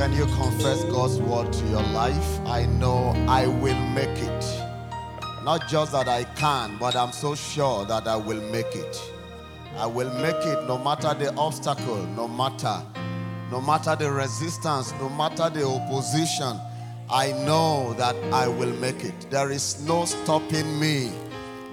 Can 0.00 0.14
you 0.14 0.24
confess 0.24 0.82
God's 0.84 1.18
word 1.18 1.52
to 1.52 1.66
your 1.66 1.82
life? 1.82 2.40
I 2.46 2.64
know 2.64 3.10
I 3.28 3.46
will 3.46 3.78
make 3.90 4.08
it. 4.08 4.44
Not 5.44 5.68
just 5.68 5.92
that 5.92 6.08
I 6.08 6.24
can, 6.24 6.78
but 6.78 6.96
I'm 6.96 7.12
so 7.12 7.34
sure 7.34 7.84
that 7.84 8.08
I 8.08 8.16
will 8.16 8.40
make 8.50 8.74
it. 8.74 9.12
I 9.76 9.84
will 9.84 10.08
make 10.22 10.42
it 10.46 10.66
no 10.66 10.78
matter 10.78 11.12
the 11.12 11.34
obstacle, 11.36 12.02
no 12.16 12.26
matter 12.26 12.82
no 13.50 13.60
matter 13.60 13.94
the 13.94 14.10
resistance, 14.10 14.92
no 14.92 15.10
matter 15.10 15.50
the 15.50 15.66
opposition. 15.66 16.58
I 17.10 17.32
know 17.44 17.92
that 17.98 18.16
I 18.32 18.48
will 18.48 18.72
make 18.76 19.04
it. 19.04 19.30
There 19.30 19.50
is 19.50 19.86
no 19.86 20.06
stopping 20.06 20.80
me. 20.80 21.12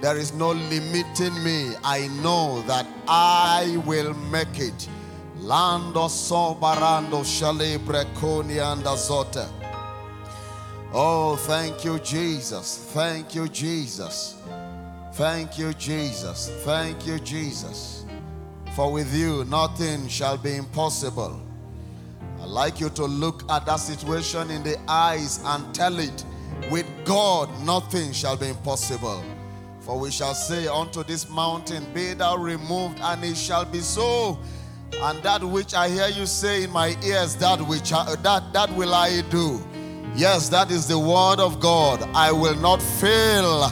There 0.01 0.17
is 0.17 0.33
no 0.33 0.51
limiting 0.51 1.41
me. 1.45 1.75
I 1.81 2.09
know 2.21 2.61
that 2.63 2.87
I 3.07 3.81
will 3.85 4.13
make 4.15 4.59
it. 4.59 4.89
Lando 5.39 6.07
sobarando 6.07 7.23
shale 7.23 7.77
brekoni 7.79 8.59
and 8.59 8.83
azote. 8.83 9.47
Oh, 10.93 11.35
thank 11.35 11.85
you, 11.85 11.99
Jesus. 11.99 12.89
Thank 12.93 13.35
you, 13.35 13.47
Jesus. 13.47 14.35
Thank 15.13 15.57
you, 15.59 15.73
Jesus. 15.73 16.49
Thank 16.63 17.05
you, 17.05 17.19
Jesus. 17.19 18.05
For 18.75 18.91
with 18.91 19.13
you 19.13 19.43
nothing 19.45 20.07
shall 20.07 20.37
be 20.37 20.55
impossible. 20.55 21.41
I'd 22.41 22.49
like 22.49 22.79
you 22.79 22.89
to 22.91 23.05
look 23.05 23.43
at 23.51 23.65
that 23.65 23.77
situation 23.77 24.51
in 24.51 24.63
the 24.63 24.77
eyes 24.87 25.41
and 25.43 25.73
tell 25.73 25.97
it, 25.99 26.25
with 26.71 26.85
God 27.05 27.49
nothing 27.63 28.11
shall 28.11 28.37
be 28.37 28.49
impossible. 28.49 29.23
For 29.81 29.99
we 29.99 30.11
shall 30.11 30.33
say 30.33 30.67
unto 30.67 31.03
this 31.03 31.29
mountain, 31.29 31.85
Be 31.93 32.13
thou 32.13 32.37
removed, 32.37 32.99
and 33.01 33.23
it 33.23 33.37
shall 33.37 33.65
be 33.65 33.79
so. 33.79 34.37
And 35.01 35.21
that 35.23 35.43
which 35.43 35.73
I 35.73 35.89
hear 35.89 36.07
you 36.07 36.25
say 36.25 36.63
in 36.63 36.71
my 36.71 36.97
ears, 37.03 37.35
that 37.35 37.61
which 37.61 37.93
I, 37.93 38.15
that 38.15 38.51
that 38.53 38.75
will 38.75 38.93
I 38.93 39.21
do. 39.29 39.63
Yes, 40.15 40.49
that 40.49 40.71
is 40.71 40.87
the 40.87 40.97
word 40.97 41.39
of 41.39 41.59
God. 41.59 42.01
I 42.15 42.31
will 42.31 42.55
not 42.55 42.81
fail. 42.81 43.71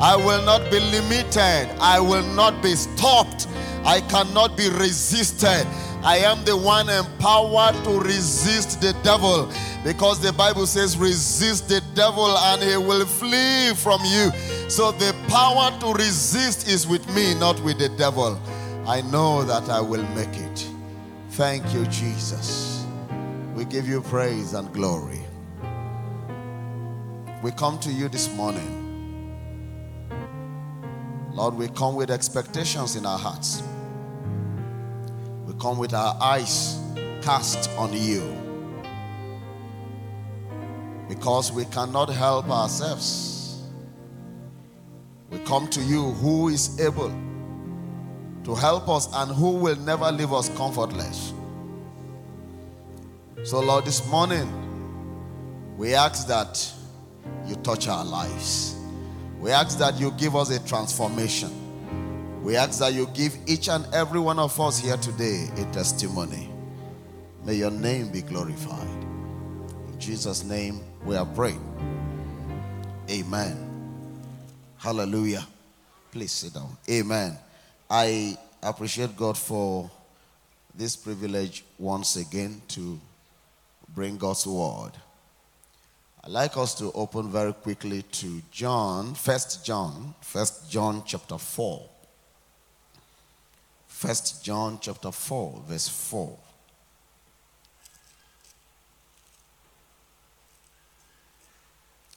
I 0.00 0.16
will 0.16 0.44
not 0.44 0.68
be 0.70 0.80
limited. 0.80 1.70
I 1.80 2.00
will 2.00 2.26
not 2.34 2.60
be 2.62 2.74
stopped. 2.74 3.46
I 3.84 4.00
cannot 4.00 4.56
be 4.56 4.68
resisted. 4.70 5.66
I 6.02 6.18
am 6.18 6.44
the 6.44 6.56
one 6.56 6.88
empowered 6.88 7.82
to 7.84 8.00
resist 8.00 8.80
the 8.80 8.92
devil 9.04 9.48
because 9.84 10.20
the 10.20 10.32
Bible 10.32 10.66
says, 10.66 10.98
resist 10.98 11.68
the 11.68 11.80
devil 11.94 12.36
and 12.36 12.62
he 12.62 12.76
will 12.76 13.06
flee 13.06 13.72
from 13.74 14.00
you. 14.04 14.30
So 14.68 14.92
the 14.92 15.14
power 15.28 15.70
to 15.80 15.92
resist 15.92 16.68
is 16.68 16.86
with 16.86 17.08
me, 17.14 17.34
not 17.34 17.60
with 17.60 17.78
the 17.78 17.88
devil. 17.90 18.40
I 18.86 19.00
know 19.00 19.42
that 19.44 19.70
I 19.70 19.80
will 19.80 20.02
make 20.14 20.36
it. 20.36 20.68
Thank 21.30 21.72
you, 21.72 21.86
Jesus. 21.86 22.84
We 23.54 23.64
give 23.64 23.88
you 23.88 24.02
praise 24.02 24.52
and 24.52 24.70
glory. 24.74 25.24
We 27.42 27.50
come 27.52 27.78
to 27.78 27.90
you 27.90 28.10
this 28.10 28.30
morning. 28.34 28.82
Lord, 31.32 31.54
we 31.54 31.68
come 31.68 31.94
with 31.94 32.10
expectations 32.10 32.94
in 32.94 33.06
our 33.06 33.18
hearts. 33.18 33.62
We 35.46 35.54
come 35.54 35.78
with 35.78 35.94
our 35.94 36.14
eyes 36.20 36.78
cast 37.22 37.70
on 37.78 37.94
you. 37.94 38.36
Because 41.08 41.50
we 41.52 41.64
cannot 41.66 42.10
help 42.10 42.50
ourselves. 42.50 43.62
We 45.30 45.38
come 45.38 45.68
to 45.68 45.80
you 45.80 46.10
who 46.12 46.48
is 46.48 46.78
able 46.78 47.12
to 48.44 48.54
help 48.54 48.88
us 48.88 49.08
and 49.14 49.30
who 49.30 49.52
will 49.52 49.76
never 49.76 50.10
leave 50.12 50.32
us 50.32 50.48
comfortless. 50.56 51.32
So, 53.44 53.60
Lord, 53.60 53.84
this 53.84 54.06
morning 54.08 54.48
we 55.76 55.94
ask 55.94 56.26
that 56.28 56.72
you 57.46 57.56
touch 57.56 57.88
our 57.88 58.04
lives. 58.04 58.76
We 59.40 59.50
ask 59.50 59.78
that 59.78 59.98
you 59.98 60.10
give 60.12 60.36
us 60.36 60.50
a 60.50 60.66
transformation. 60.66 61.50
We 62.42 62.56
ask 62.56 62.78
that 62.78 62.92
you 62.92 63.06
give 63.14 63.36
each 63.46 63.68
and 63.68 63.86
every 63.92 64.20
one 64.20 64.38
of 64.38 64.58
us 64.60 64.78
here 64.78 64.96
today 64.98 65.48
a 65.56 65.64
testimony. 65.72 66.48
May 67.44 67.54
your 67.54 67.70
name 67.70 68.10
be 68.10 68.22
glorified. 68.22 68.88
In 68.88 69.96
Jesus' 69.98 70.44
name 70.44 70.80
we 71.04 71.16
are 71.16 71.26
praying. 71.26 71.62
Amen. 73.10 73.56
Hallelujah. 74.78 75.46
Please 76.12 76.32
sit 76.32 76.54
down. 76.54 76.76
Amen. 76.88 77.36
I 77.90 78.36
appreciate 78.68 79.16
God 79.16 79.36
for 79.36 79.90
this 80.74 80.96
privilege 80.96 81.64
once 81.78 82.16
again 82.16 82.62
to 82.68 82.98
bring 83.94 84.16
God's 84.16 84.46
word. 84.46 84.92
I'd 86.24 86.30
like 86.30 86.56
us 86.56 86.74
to 86.76 86.90
open 86.92 87.30
very 87.30 87.52
quickly 87.52 88.02
to 88.02 88.40
John, 88.50 89.14
First 89.14 89.64
John, 89.64 90.14
First 90.22 90.70
John 90.70 91.02
chapter 91.04 91.36
4. 91.36 91.82
First 93.86 94.42
John 94.42 94.78
chapter 94.80 95.12
4, 95.12 95.62
verse 95.68 95.88
4. 95.88 96.38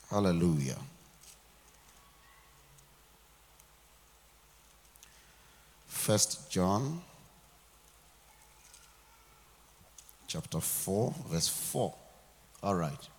Hallelujah. 0.09 0.77
First 6.07 6.49
John 6.49 7.01
chapter 10.25 10.61
4, 10.61 11.13
verse 11.29 11.49
4. 11.49 11.93
All 12.63 12.75
right. 12.75 13.09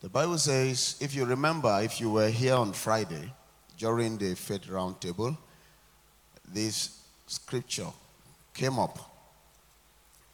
The 0.00 0.08
Bible 0.08 0.38
says, 0.38 0.96
if 1.00 1.14
you 1.14 1.24
remember, 1.24 1.78
if 1.80 2.00
you 2.00 2.10
were 2.10 2.28
here 2.28 2.56
on 2.56 2.72
Friday 2.72 3.32
during 3.78 4.18
the 4.18 4.34
faith 4.34 4.62
roundtable, 4.62 5.38
this 6.52 6.98
scripture 7.28 7.92
came 8.52 8.80
up 8.80 8.98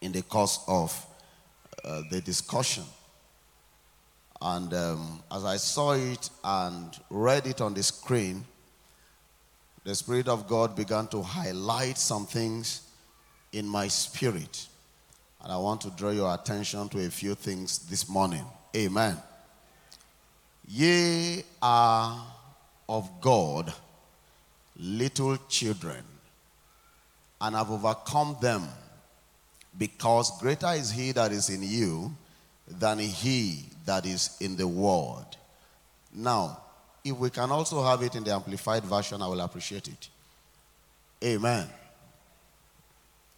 in 0.00 0.10
the 0.12 0.22
course 0.22 0.60
of 0.66 1.06
uh, 1.84 2.00
the 2.10 2.22
discussion. 2.22 2.84
And 4.41 4.72
um, 4.72 5.22
as 5.31 5.45
I 5.45 5.59
saw 5.59 5.93
it 5.93 6.31
and 6.43 6.99
read 7.10 7.47
it 7.47 7.60
on 7.60 7.75
the 7.75 7.83
screen, 7.83 8.47
the 9.88 9.94
Spirit 9.94 10.28
of 10.28 10.47
God 10.47 10.76
began 10.76 11.06
to 11.06 11.22
highlight 11.22 11.97
some 11.97 12.26
things 12.26 12.82
in 13.54 13.66
my 13.66 13.88
spirit. 13.88 14.66
And 15.43 15.50
I 15.50 15.56
want 15.56 15.81
to 15.81 15.91
draw 15.93 16.10
your 16.10 16.34
attention 16.34 16.91
to 16.91 17.06
a 17.06 17.09
few 17.09 17.34
things 17.34 17.78
this 17.88 18.06
morning. 18.06 18.44
Amen. 18.77 19.16
Ye 20.66 21.43
are 21.62 22.22
of 22.87 23.09
God 23.22 23.72
little 24.77 25.38
children, 25.48 26.04
and 27.41 27.56
have 27.56 27.71
overcome 27.71 28.37
them, 28.43 28.69
because 29.78 30.38
greater 30.38 30.72
is 30.72 30.91
he 30.91 31.12
that 31.12 31.32
is 31.32 31.48
in 31.48 31.62
you 31.62 32.15
than 32.66 32.98
he 32.98 33.65
that 33.87 34.04
is 34.04 34.37
in 34.38 34.54
the 34.54 34.69
world. 34.69 35.38
Now, 36.15 36.60
if 37.09 37.19
we 37.19 37.31
can 37.31 37.51
also 37.51 37.83
have 37.83 38.03
it 38.03 38.15
in 38.15 38.25
the 38.25 38.33
amplified 38.33 38.85
version, 38.85 39.23
I 39.23 39.27
will 39.27 39.41
appreciate 39.41 39.89
it. 39.89 40.09
Amen. 41.25 41.67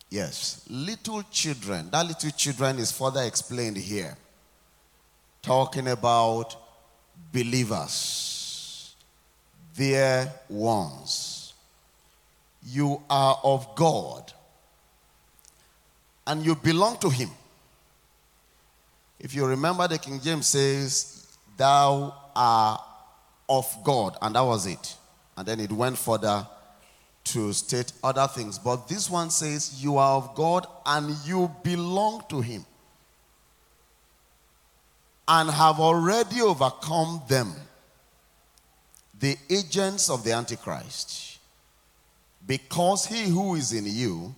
Yes, 0.08 0.64
little 0.68 1.22
children. 1.30 1.88
That 1.90 2.06
little 2.06 2.30
children 2.30 2.78
is 2.78 2.90
further 2.90 3.22
explained 3.22 3.76
here. 3.76 4.16
Talking 5.42 5.88
about 5.88 6.56
believers, 7.32 8.94
their 9.74 10.32
ones. 10.48 11.54
You 12.62 13.00
are 13.08 13.40
of 13.42 13.74
God 13.74 14.32
and 16.26 16.44
you 16.44 16.54
belong 16.54 16.98
to 16.98 17.08
Him. 17.08 17.30
If 19.18 19.34
you 19.34 19.44
remember, 19.46 19.88
the 19.88 19.98
King 19.98 20.20
James 20.20 20.46
says, 20.46 21.26
Thou 21.56 22.14
art 22.34 22.80
of 23.50 23.66
God, 23.84 24.16
and 24.22 24.36
that 24.36 24.44
was 24.44 24.66
it. 24.66 24.96
And 25.36 25.46
then 25.46 25.60
it 25.60 25.72
went 25.72 25.98
further 25.98 26.46
to 27.24 27.52
state 27.52 27.92
other 28.02 28.26
things. 28.28 28.58
But 28.58 28.88
this 28.88 29.10
one 29.10 29.28
says, 29.30 29.82
You 29.82 29.98
are 29.98 30.16
of 30.16 30.34
God 30.34 30.66
and 30.86 31.14
you 31.26 31.54
belong 31.62 32.22
to 32.30 32.40
Him 32.40 32.64
and 35.28 35.50
have 35.50 35.78
already 35.78 36.40
overcome 36.40 37.22
them, 37.28 37.52
the 39.18 39.36
agents 39.48 40.10
of 40.10 40.24
the 40.24 40.32
Antichrist. 40.32 41.38
Because 42.46 43.06
he 43.06 43.28
who 43.28 43.54
is 43.54 43.72
in 43.72 43.84
you 43.86 44.34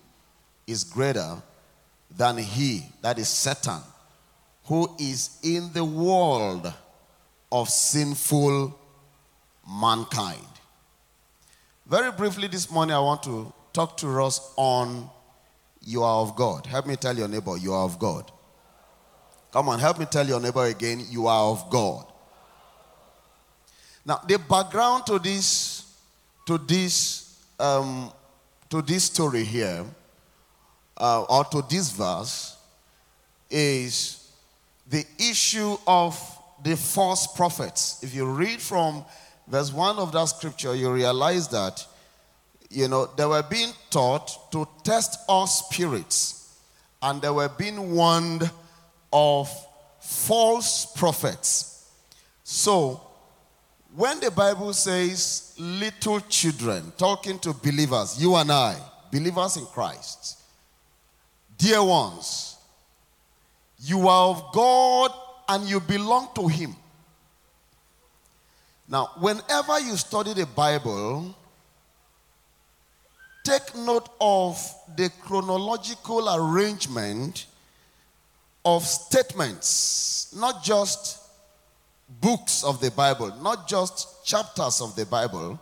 is 0.67 0.83
greater 0.83 1.41
than 2.15 2.37
he, 2.37 2.85
that 3.01 3.17
is 3.17 3.27
Satan, 3.27 3.79
who 4.65 4.95
is 4.99 5.39
in 5.41 5.71
the 5.73 5.83
world 5.83 6.71
of 7.51 7.69
sinful 7.69 8.77
mankind. 9.67 10.47
Very 11.85 12.11
briefly 12.11 12.47
this 12.47 12.71
morning, 12.71 12.95
I 12.95 12.99
want 12.99 13.23
to 13.23 13.51
talk 13.73 13.97
to 13.97 14.23
us 14.23 14.53
on 14.55 15.09
You 15.85 16.03
are 16.03 16.21
of 16.21 16.35
God. 16.35 16.65
Help 16.65 16.87
me 16.87 16.95
tell 16.95 17.17
your 17.17 17.27
neighbor, 17.27 17.57
you 17.57 17.73
are 17.73 17.83
of 17.83 17.99
God. 17.99 18.31
Come 19.51 19.69
on, 19.69 19.79
help 19.79 19.99
me 19.99 20.05
tell 20.05 20.25
your 20.25 20.39
neighbor 20.39 20.65
again, 20.65 21.05
you 21.09 21.27
are 21.27 21.51
of 21.51 21.69
God. 21.69 22.05
Now, 24.05 24.21
the 24.27 24.37
background 24.39 25.05
to 25.07 25.19
this, 25.19 25.93
to 26.47 26.57
this, 26.57 27.39
um, 27.59 28.11
to 28.69 28.81
this 28.81 29.05
story 29.05 29.43
here, 29.43 29.85
uh, 30.97 31.23
or 31.23 31.45
to 31.45 31.63
this 31.69 31.91
verse, 31.91 32.57
is 33.49 34.31
the 34.89 35.05
issue 35.19 35.77
of 35.85 36.17
the 36.63 36.75
false 36.75 37.27
prophets. 37.27 38.01
If 38.03 38.15
you 38.15 38.25
read 38.25 38.61
from 38.61 39.05
verse 39.47 39.71
1 39.71 39.97
of 39.97 40.11
that 40.11 40.25
scripture, 40.25 40.75
you 40.75 40.91
realize 40.91 41.47
that, 41.49 41.85
you 42.69 42.87
know, 42.87 43.07
they 43.17 43.25
were 43.25 43.43
being 43.43 43.71
taught 43.89 44.51
to 44.51 44.67
test 44.83 45.19
all 45.27 45.47
spirits, 45.47 46.57
and 47.01 47.21
they 47.21 47.29
were 47.29 47.49
being 47.49 47.91
warned 47.91 48.49
of 49.11 49.49
false 49.99 50.85
prophets. 50.95 51.89
So, 52.43 53.01
when 53.95 54.19
the 54.19 54.31
Bible 54.31 54.73
says 54.73 55.53
little 55.59 56.19
children, 56.21 56.91
talking 56.97 57.37
to 57.39 57.53
believers, 57.53 58.21
you 58.21 58.35
and 58.35 58.51
I, 58.51 58.75
believers 59.11 59.57
in 59.57 59.65
Christ, 59.67 60.41
dear 61.57 61.83
ones, 61.83 62.57
you 63.79 64.07
are 64.07 64.29
of 64.29 64.51
God 64.53 65.11
and 65.49 65.69
you 65.69 65.79
belong 65.79 66.29
to 66.35 66.47
Him. 66.47 66.75
Now, 68.87 69.11
whenever 69.19 69.79
you 69.79 69.95
study 69.95 70.33
the 70.33 70.45
Bible, 70.45 71.35
take 73.43 73.75
note 73.75 74.09
of 74.19 74.57
the 74.95 75.09
chronological 75.21 76.33
arrangement 76.35 77.45
of 78.65 78.83
statements, 78.83 80.33
not 80.37 80.63
just 80.63 81.19
books 82.21 82.63
of 82.63 82.81
the 82.81 82.91
Bible, 82.91 83.33
not 83.41 83.67
just 83.67 84.25
chapters 84.25 84.81
of 84.81 84.95
the 84.95 85.05
Bible. 85.05 85.59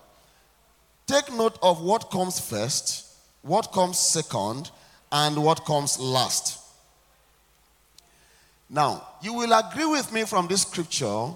Take 1.08 1.32
note 1.34 1.58
of 1.62 1.82
what 1.82 2.10
comes 2.10 2.40
first, 2.40 3.06
what 3.42 3.72
comes 3.72 3.98
second, 3.98 4.72
and 5.12 5.44
what 5.44 5.66
comes 5.66 6.00
last. 6.00 6.60
Now, 8.70 9.06
you 9.22 9.34
will 9.34 9.52
agree 9.52 9.86
with 9.86 10.12
me 10.14 10.24
from 10.24 10.48
this 10.48 10.62
scripture 10.62 11.32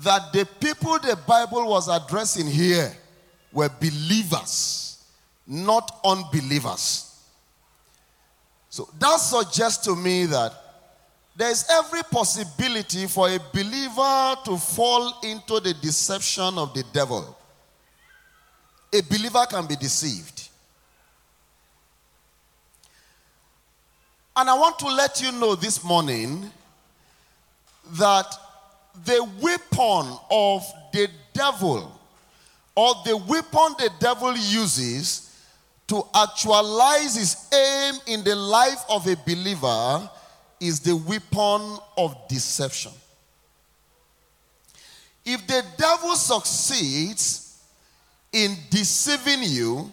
that 0.00 0.32
the 0.32 0.46
people 0.60 0.98
the 0.98 1.18
Bible 1.26 1.68
was 1.68 1.88
addressing 1.88 2.46
here 2.46 2.96
were 3.52 3.68
believers, 3.68 5.04
not 5.46 6.00
unbelievers. 6.04 7.08
So 8.70 8.88
that 8.98 9.16
suggests 9.18 9.84
to 9.84 9.94
me 9.94 10.26
that 10.26 10.52
there's 11.36 11.64
every 11.70 12.02
possibility 12.04 13.06
for 13.06 13.28
a 13.28 13.38
believer 13.52 14.36
to 14.44 14.56
fall 14.56 15.20
into 15.22 15.60
the 15.60 15.74
deception 15.74 16.58
of 16.58 16.72
the 16.74 16.84
devil. 16.92 17.36
A 18.92 19.00
believer 19.02 19.44
can 19.48 19.66
be 19.66 19.76
deceived. 19.76 20.48
And 24.36 24.48
I 24.48 24.54
want 24.54 24.78
to 24.78 24.86
let 24.86 25.20
you 25.20 25.32
know 25.32 25.54
this 25.54 25.84
morning 25.84 26.50
that 27.92 28.34
the 29.04 29.22
weapon 29.40 30.16
of 30.30 30.62
the 30.92 31.08
devil, 31.32 32.00
or 32.74 32.94
the 33.04 33.16
weapon 33.16 33.74
the 33.78 33.90
devil 33.98 34.36
uses 34.36 35.36
to 35.86 36.02
actualize 36.14 37.16
his 37.16 37.48
aim 37.52 37.94
in 38.06 38.24
the 38.24 38.34
life 38.34 38.84
of 38.88 39.06
a 39.06 39.16
believer, 39.26 40.10
is 40.60 40.80
the 40.80 40.96
weapon 40.96 41.78
of 41.98 42.16
deception. 42.28 42.92
If 45.24 45.46
the 45.46 45.64
devil 45.76 46.14
succeeds 46.14 47.58
in 48.32 48.56
deceiving 48.70 49.42
you, 49.42 49.92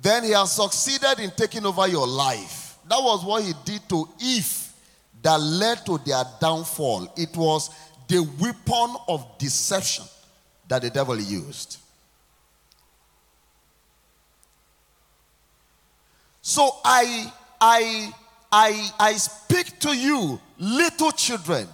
then 0.00 0.24
he 0.24 0.30
has 0.30 0.52
succeeded 0.52 1.20
in 1.20 1.30
taking 1.30 1.64
over 1.64 1.86
your 1.86 2.06
life. 2.06 2.78
That 2.88 2.98
was 3.02 3.24
what 3.24 3.42
he 3.42 3.52
did 3.64 3.88
to 3.88 4.08
Eve 4.20 4.72
that 5.22 5.40
led 5.40 5.84
to 5.86 5.98
their 5.98 6.24
downfall. 6.40 7.12
It 7.16 7.36
was 7.36 7.70
the 8.08 8.20
weapon 8.40 8.96
of 9.08 9.26
deception 9.38 10.04
that 10.68 10.82
the 10.82 10.90
devil 10.90 11.18
used. 11.18 11.78
So 16.42 16.70
I 16.84 17.32
I 17.60 18.12
I 18.52 18.90
I 19.00 19.12
speak 19.14 19.78
to 19.80 19.96
you 19.96 20.40
little 20.58 21.10
children, 21.10 21.66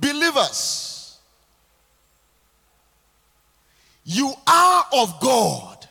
believers. 0.00 1.18
You 4.04 4.32
are 4.46 4.86
of 4.92 5.20
God. 5.20 5.86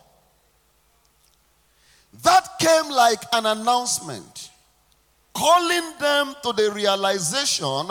That 2.24 2.50
came 2.60 2.90
like 2.92 3.20
an 3.34 3.46
announcement 3.46 4.50
calling 5.34 5.94
them 6.00 6.36
to 6.44 6.54
the 6.54 6.72
realization 6.72 7.88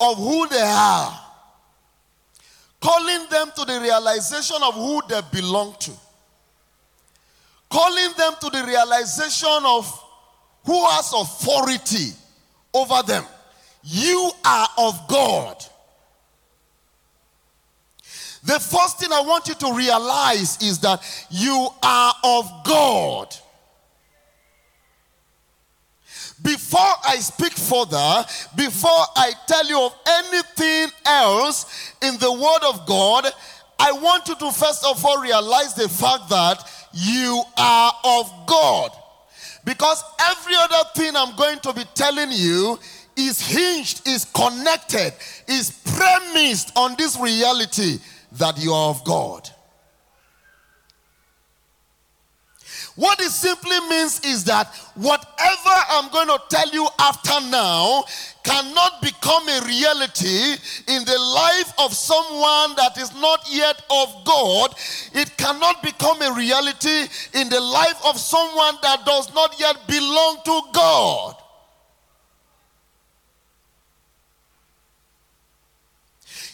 of 0.00 0.16
who 0.16 0.48
they 0.48 0.60
are, 0.60 1.20
calling 2.80 3.26
them 3.30 3.50
to 3.56 3.64
the 3.64 3.80
realization 3.80 4.56
of 4.62 4.74
who 4.74 5.02
they 5.08 5.20
belong 5.32 5.74
to, 5.80 5.92
calling 7.68 8.12
them 8.16 8.32
to 8.40 8.50
the 8.50 8.64
realization 8.66 9.64
of 9.64 10.04
who 10.64 10.86
has 10.88 11.12
authority 11.12 12.12
over 12.74 13.02
them. 13.06 13.24
You 13.82 14.30
are 14.44 14.68
of 14.78 15.08
God. 15.08 15.64
The 18.42 18.58
first 18.58 18.98
thing 18.98 19.12
I 19.12 19.20
want 19.20 19.48
you 19.48 19.54
to 19.54 19.74
realize 19.74 20.60
is 20.62 20.78
that 20.80 21.02
you 21.30 21.68
are 21.82 22.14
of 22.24 22.64
God. 22.64 23.34
Before 26.42 26.94
I 27.04 27.16
speak 27.16 27.52
further, 27.52 28.24
before 28.56 29.04
I 29.16 29.32
tell 29.46 29.66
you 29.66 29.80
of 29.80 29.94
anything 30.06 30.88
else 31.04 31.94
in 32.02 32.16
the 32.18 32.32
Word 32.32 32.68
of 32.68 32.86
God, 32.86 33.26
I 33.78 33.92
want 33.92 34.28
you 34.28 34.34
to 34.36 34.52
first 34.52 34.84
of 34.84 35.04
all 35.04 35.20
realize 35.20 35.74
the 35.74 35.88
fact 35.88 36.28
that 36.30 36.62
you 36.92 37.42
are 37.56 37.92
of 38.04 38.32
God. 38.46 38.92
Because 39.64 40.02
every 40.30 40.54
other 40.56 40.88
thing 40.94 41.14
I'm 41.14 41.36
going 41.36 41.58
to 41.60 41.72
be 41.72 41.84
telling 41.94 42.32
you 42.32 42.78
is 43.16 43.40
hinged, 43.40 44.06
is 44.06 44.24
connected, 44.24 45.12
is 45.46 45.70
premised 45.84 46.72
on 46.76 46.94
this 46.96 47.18
reality 47.18 47.98
that 48.32 48.58
you 48.58 48.72
are 48.72 48.90
of 48.90 49.04
God. 49.04 49.50
What 52.96 53.20
it 53.20 53.30
simply 53.30 53.78
means 53.88 54.20
is 54.24 54.44
that 54.44 54.74
whatever 54.94 55.74
I'm 55.90 56.10
going 56.10 56.26
to 56.28 56.40
tell 56.48 56.68
you 56.70 56.86
after 56.98 57.40
now 57.48 58.04
cannot 58.42 59.00
become 59.00 59.48
a 59.48 59.64
reality 59.66 60.56
in 60.88 61.04
the 61.04 61.18
life 61.18 61.72
of 61.78 61.94
someone 61.94 62.76
that 62.76 62.98
is 62.98 63.14
not 63.14 63.40
yet 63.50 63.80
of 63.90 64.24
God. 64.24 64.74
It 65.14 65.36
cannot 65.36 65.82
become 65.82 66.20
a 66.22 66.32
reality 66.34 67.06
in 67.34 67.48
the 67.48 67.60
life 67.60 68.00
of 68.06 68.18
someone 68.18 68.76
that 68.82 69.04
does 69.06 69.32
not 69.34 69.58
yet 69.58 69.76
belong 69.86 70.38
to 70.44 70.60
God. 70.72 71.36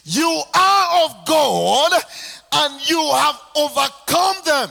You 0.03 0.41
are 0.53 1.05
of 1.05 1.25
God 1.25 1.91
and 2.53 2.89
you 2.89 3.11
have 3.11 3.41
overcome 3.55 4.35
them. 4.45 4.69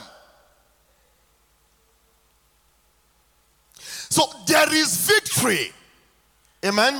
So 4.17 4.25
there 4.47 4.73
is 4.73 5.05
victory. 5.05 5.71
Amen. 6.65 6.95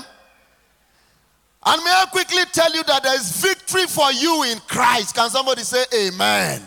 And 1.65 1.83
may 1.83 1.89
I 1.89 2.05
quickly 2.11 2.43
tell 2.53 2.71
you 2.71 2.83
that 2.83 3.01
there 3.01 3.15
is 3.15 3.41
victory 3.41 3.87
for 3.87 4.11
you 4.11 4.43
in 4.43 4.59
Christ? 4.67 5.15
Can 5.15 5.27
somebody 5.31 5.63
say 5.63 5.83
amen? 5.95 6.61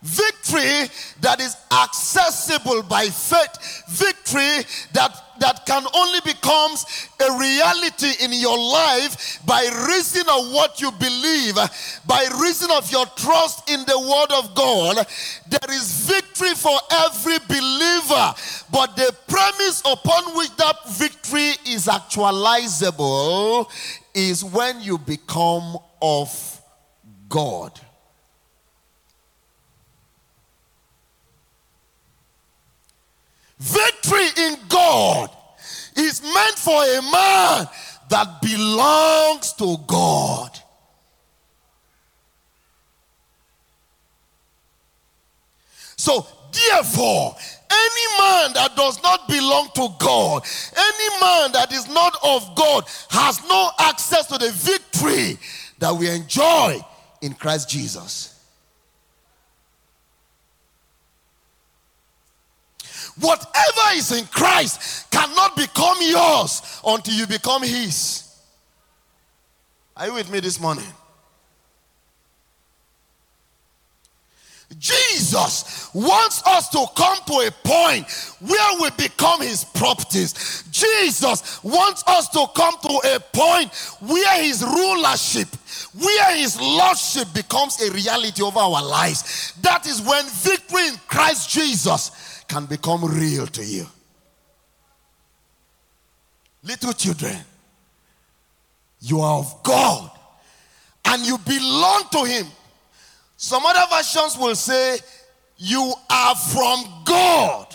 Victory 0.00 0.88
that 1.22 1.40
is 1.40 1.56
accessible 1.72 2.84
by 2.84 3.06
faith. 3.06 3.82
Victory 3.88 4.64
that, 4.92 5.10
that 5.42 5.66
can 5.66 5.84
only 5.94 6.20
becomes 6.20 6.86
a 7.20 7.36
reality 7.36 8.12
in 8.24 8.32
your 8.32 8.56
life 8.56 9.40
by 9.44 9.62
reason 9.88 10.22
of 10.30 10.52
what 10.52 10.80
you 10.80 10.90
believe, 10.92 11.56
by 12.06 12.24
reason 12.40 12.70
of 12.70 12.90
your 12.92 13.06
trust 13.16 13.68
in 13.68 13.80
the 13.80 13.98
word 13.98 14.32
of 14.38 14.54
God. 14.54 15.04
There 15.48 15.76
is 15.76 16.06
victory 16.08 16.54
for 16.54 16.78
every 16.90 17.38
believer. 17.48 18.34
But 18.70 18.94
the 18.96 19.14
premise 19.26 19.80
upon 19.80 20.36
which 20.36 20.54
that 20.56 20.76
victory 20.90 21.54
is 21.66 21.88
actualizable 21.88 23.68
is 24.14 24.44
when 24.44 24.80
you 24.80 24.96
become 24.96 25.76
of 26.00 26.60
God. 27.28 27.80
Victory 33.62 34.26
in 34.44 34.56
God 34.68 35.30
is 35.96 36.20
meant 36.20 36.58
for 36.58 36.82
a 36.82 37.00
man 37.12 37.68
that 38.10 38.42
belongs 38.42 39.52
to 39.52 39.76
God. 39.86 40.58
So, 45.96 46.26
therefore, 46.50 47.36
any 47.70 48.18
man 48.18 48.52
that 48.54 48.72
does 48.74 49.00
not 49.00 49.28
belong 49.28 49.68
to 49.76 49.88
God, 50.00 50.42
any 50.76 51.20
man 51.20 51.52
that 51.52 51.72
is 51.72 51.88
not 51.88 52.16
of 52.24 52.56
God, 52.56 52.84
has 53.10 53.40
no 53.48 53.70
access 53.78 54.26
to 54.26 54.38
the 54.38 54.50
victory 54.50 55.38
that 55.78 55.94
we 55.94 56.10
enjoy 56.10 56.80
in 57.20 57.34
Christ 57.34 57.70
Jesus. 57.70 58.31
Whatever 63.20 63.94
is 63.94 64.12
in 64.12 64.24
Christ 64.26 65.10
cannot 65.10 65.56
become 65.56 65.96
yours 66.00 66.80
until 66.84 67.14
you 67.14 67.26
become 67.26 67.62
His. 67.62 68.28
Are 69.96 70.06
you 70.06 70.14
with 70.14 70.30
me 70.30 70.40
this 70.40 70.58
morning? 70.58 70.86
Jesus 74.78 75.90
wants 75.94 76.42
us 76.46 76.68
to 76.70 76.86
come 76.96 77.18
to 77.26 77.46
a 77.46 77.50
point 77.62 78.10
where 78.40 78.80
we 78.80 78.90
become 78.96 79.40
his 79.42 79.64
properties. 79.64 80.64
Jesus 80.70 81.62
wants 81.62 82.02
us 82.06 82.28
to 82.30 82.46
come 82.54 82.74
to 82.82 83.14
a 83.14 83.20
point 83.20 83.72
where 84.00 84.42
his 84.42 84.62
rulership, 84.62 85.48
where 85.98 86.36
his 86.36 86.60
lordship 86.60 87.28
becomes 87.34 87.80
a 87.82 87.90
reality 87.92 88.42
over 88.42 88.58
our 88.58 88.82
lives. 88.82 89.52
That 89.62 89.86
is 89.86 90.00
when 90.00 90.24
victory 90.26 90.88
in 90.88 90.94
Christ 91.06 91.50
Jesus 91.50 92.44
can 92.48 92.66
become 92.66 93.04
real 93.04 93.46
to 93.46 93.64
you. 93.64 93.86
Little 96.64 96.92
children, 96.92 97.36
you 99.00 99.20
are 99.20 99.38
of 99.38 99.62
God 99.62 100.10
and 101.04 101.26
you 101.26 101.38
belong 101.38 102.04
to 102.12 102.24
Him. 102.24 102.46
Some 103.36 103.64
other 103.66 103.84
versions 103.90 104.38
will 104.38 104.54
say, 104.54 104.98
You 105.56 105.92
are 106.08 106.34
from 106.34 106.84
God. 107.04 107.74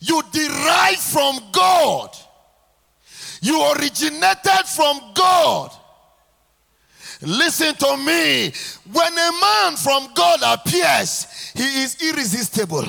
You 0.00 0.22
derive 0.32 0.96
from 0.96 1.38
God. 1.52 2.16
You 3.42 3.72
originated 3.72 4.66
from 4.74 5.00
God. 5.14 5.70
Listen 7.22 7.74
to 7.74 7.96
me. 7.98 8.52
When 8.92 9.12
a 9.12 9.32
man 9.40 9.76
from 9.76 10.08
God 10.14 10.40
appears, 10.42 11.26
he 11.54 11.82
is 11.82 11.96
irresistible. 12.02 12.86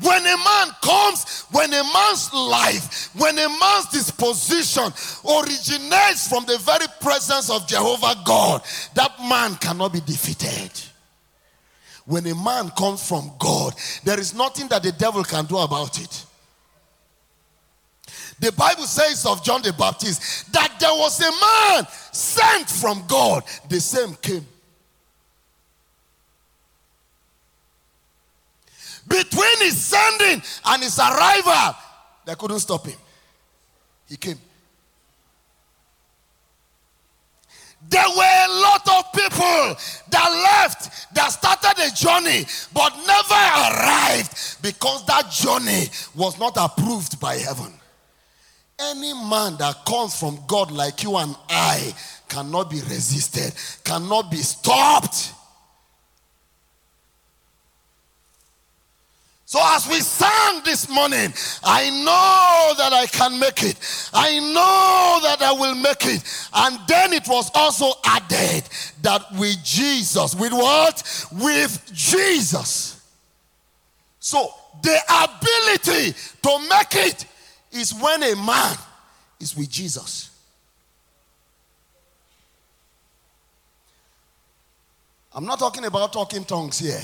When 0.00 0.22
a 0.22 0.36
man 0.36 0.68
comes, 0.82 1.42
when 1.52 1.72
a 1.72 1.84
man's 1.84 2.32
life, 2.32 3.10
when 3.14 3.38
a 3.38 3.48
man's 3.48 3.86
disposition 3.92 4.84
originates 5.24 6.28
from 6.28 6.44
the 6.46 6.58
very 6.58 6.86
presence 7.00 7.48
of 7.50 7.68
Jehovah 7.68 8.16
God, 8.24 8.62
that 8.94 9.12
man 9.20 9.54
cannot 9.56 9.92
be 9.92 10.00
defeated. 10.00 10.70
When 12.06 12.26
a 12.26 12.34
man 12.34 12.70
comes 12.70 13.06
from 13.06 13.32
God, 13.38 13.74
there 14.02 14.18
is 14.18 14.34
nothing 14.34 14.66
that 14.68 14.82
the 14.82 14.92
devil 14.92 15.22
can 15.22 15.44
do 15.44 15.58
about 15.58 16.00
it. 16.00 16.26
The 18.42 18.50
Bible 18.50 18.86
says 18.86 19.24
of 19.24 19.44
John 19.44 19.62
the 19.62 19.72
Baptist 19.72 20.52
that 20.52 20.74
there 20.80 20.90
was 20.90 21.20
a 21.20 21.30
man 21.30 21.86
sent 22.10 22.68
from 22.68 23.04
God, 23.06 23.44
the 23.68 23.80
same 23.80 24.16
came. 24.16 24.44
Between 29.06 29.58
his 29.60 29.80
sending 29.80 30.42
and 30.64 30.82
his 30.82 30.98
arrival, 30.98 31.76
they 32.26 32.34
couldn't 32.34 32.58
stop 32.58 32.84
him. 32.84 32.98
He 34.08 34.16
came. 34.16 34.40
There 37.88 38.08
were 38.08 38.44
a 38.44 38.60
lot 38.60 38.88
of 38.88 39.12
people 39.12 39.76
that 40.10 40.58
left, 40.64 41.14
that 41.14 41.28
started 41.28 41.80
a 41.80 41.94
journey, 41.94 42.44
but 42.74 42.92
never 43.06 43.34
arrived 43.34 44.60
because 44.62 45.06
that 45.06 45.30
journey 45.30 45.86
was 46.16 46.40
not 46.40 46.56
approved 46.56 47.20
by 47.20 47.36
heaven. 47.36 47.72
Any 48.90 49.12
man 49.12 49.56
that 49.58 49.84
comes 49.86 50.18
from 50.18 50.38
God 50.46 50.72
like 50.72 51.02
you 51.02 51.16
and 51.16 51.36
I 51.48 51.94
cannot 52.28 52.70
be 52.70 52.80
resisted, 52.80 53.54
cannot 53.84 54.30
be 54.30 54.38
stopped. 54.38 55.34
So, 59.44 59.60
as 59.62 59.86
we 59.86 60.00
sang 60.00 60.62
this 60.64 60.88
morning, 60.88 61.30
I 61.62 61.90
know 61.90 62.74
that 62.78 62.94
I 62.94 63.06
can 63.06 63.38
make 63.38 63.62
it. 63.62 63.76
I 64.14 64.38
know 64.38 65.20
that 65.22 65.42
I 65.42 65.52
will 65.52 65.74
make 65.74 66.06
it. 66.06 66.48
And 66.54 66.78
then 66.88 67.12
it 67.12 67.28
was 67.28 67.50
also 67.54 67.92
added 68.02 68.64
that 69.02 69.30
with 69.34 69.62
Jesus, 69.62 70.34
with 70.34 70.54
what? 70.54 71.26
With 71.32 71.90
Jesus. 71.92 73.06
So, 74.20 74.54
the 74.82 74.98
ability 75.06 76.14
to 76.42 76.68
make 76.70 77.06
it 77.06 77.26
is 77.72 77.94
when 77.94 78.22
a 78.22 78.36
man 78.36 78.76
is 79.40 79.56
with 79.56 79.70
Jesus. 79.70 80.30
I'm 85.34 85.46
not 85.46 85.58
talking 85.58 85.84
about 85.84 86.12
talking 86.12 86.44
tongues 86.44 86.78
here. 86.78 87.00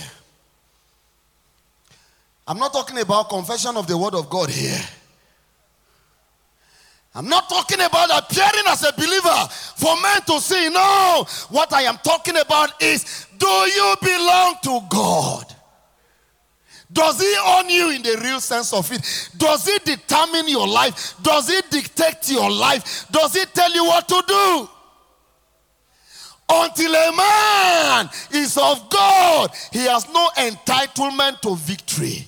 I'm 2.47 2.59
not 2.59 2.73
talking 2.73 2.99
about 2.99 3.29
confession 3.29 3.77
of 3.77 3.87
the 3.87 3.97
word 3.97 4.15
of 4.15 4.29
God 4.29 4.51
here. 4.51 4.81
I'm 7.15 7.29
not 7.29 7.49
talking 7.49 7.81
about 7.81 8.11
appearing 8.11 8.65
as 8.69 8.85
a 8.85 8.93
believer 8.93 9.49
for 9.77 10.01
men 10.01 10.21
to 10.27 10.41
see. 10.41 10.69
No, 10.69 11.27
what 11.49 11.73
I 11.73 11.83
am 11.83 11.97
talking 11.99 12.37
about 12.37 12.81
is 12.83 13.27
do 13.37 13.47
you 13.47 13.95
belong 14.01 14.57
to 14.63 14.81
God? 14.89 15.55
Does 16.93 17.21
He 17.21 17.37
own 17.45 17.69
you 17.69 17.91
in 17.91 18.03
the 18.03 18.19
real 18.23 18.41
sense 18.41 18.73
of 18.73 18.91
it? 18.93 19.31
Does 19.37 19.67
He 19.67 19.79
determine 19.85 20.49
your 20.49 20.67
life? 20.67 21.15
Does 21.23 21.49
He 21.49 21.61
dictate 21.71 22.31
your 22.31 22.51
life? 22.51 23.07
Does 23.11 23.35
He 23.35 23.45
tell 23.47 23.73
you 23.73 23.85
what 23.85 24.09
to 24.09 24.23
do? 24.27 24.69
Until 26.51 26.95
a 26.95 27.13
man 27.15 28.09
is 28.33 28.57
of 28.57 28.89
God, 28.89 29.51
he 29.71 29.81
has 29.85 30.09
no 30.09 30.31
entitlement 30.39 31.41
to 31.43 31.55
victory. 31.57 32.27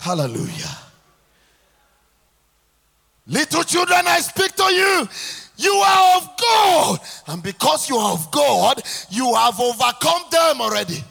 Hallelujah. 0.00 0.76
Little 3.28 3.62
children, 3.62 4.08
I 4.08 4.18
speak 4.18 4.56
to 4.56 4.64
you. 4.64 5.08
You 5.60 5.72
are 5.72 6.16
of 6.16 6.28
God. 6.40 7.00
And 7.26 7.42
because 7.42 7.88
you 7.88 7.96
are 7.96 8.12
of 8.12 8.30
God, 8.30 8.82
you 9.10 9.34
have 9.34 9.60
overcome 9.60 10.22
them 10.30 10.60
already. 10.60 11.04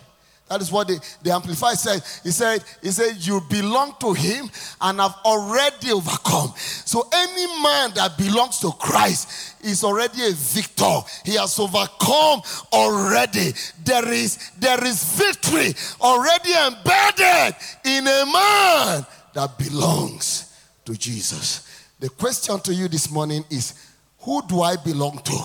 That 0.50 0.62
is 0.62 0.72
what 0.72 0.88
the, 0.88 1.00
the 1.22 1.32
Amplified 1.32 1.78
said. 1.78 2.02
He 2.24 2.32
said, 2.32 2.64
he 2.82 2.90
said, 2.90 3.18
you 3.18 3.40
belong 3.52 3.94
to 4.00 4.14
him 4.14 4.50
and 4.82 5.00
have 5.00 5.16
already 5.24 5.92
overcome. 5.92 6.52
So 6.58 7.08
any 7.14 7.46
man 7.62 7.92
that 7.94 8.18
belongs 8.18 8.58
to 8.62 8.72
Christ 8.72 9.58
is 9.64 9.84
already 9.84 10.26
a 10.26 10.32
victor. 10.32 11.02
He 11.24 11.36
has 11.36 11.60
overcome 11.60 12.42
already. 12.74 13.54
There 13.86 14.12
is, 14.12 14.52
there 14.58 14.84
is 14.84 15.04
victory 15.20 15.76
already 16.02 16.54
embedded 16.54 17.56
in 17.86 18.08
a 18.08 18.26
man 18.26 19.06
that 19.36 19.56
belongs 19.60 20.52
to 20.86 20.96
Jesus. 20.96 21.68
The 22.00 22.10
question 22.10 22.60
to 22.62 22.74
you 22.74 22.88
this 22.88 23.12
morning 23.12 23.44
is, 23.52 23.89
who 24.30 24.44
do 24.48 24.62
I 24.62 24.76
belong 24.76 25.18
to? 25.24 25.38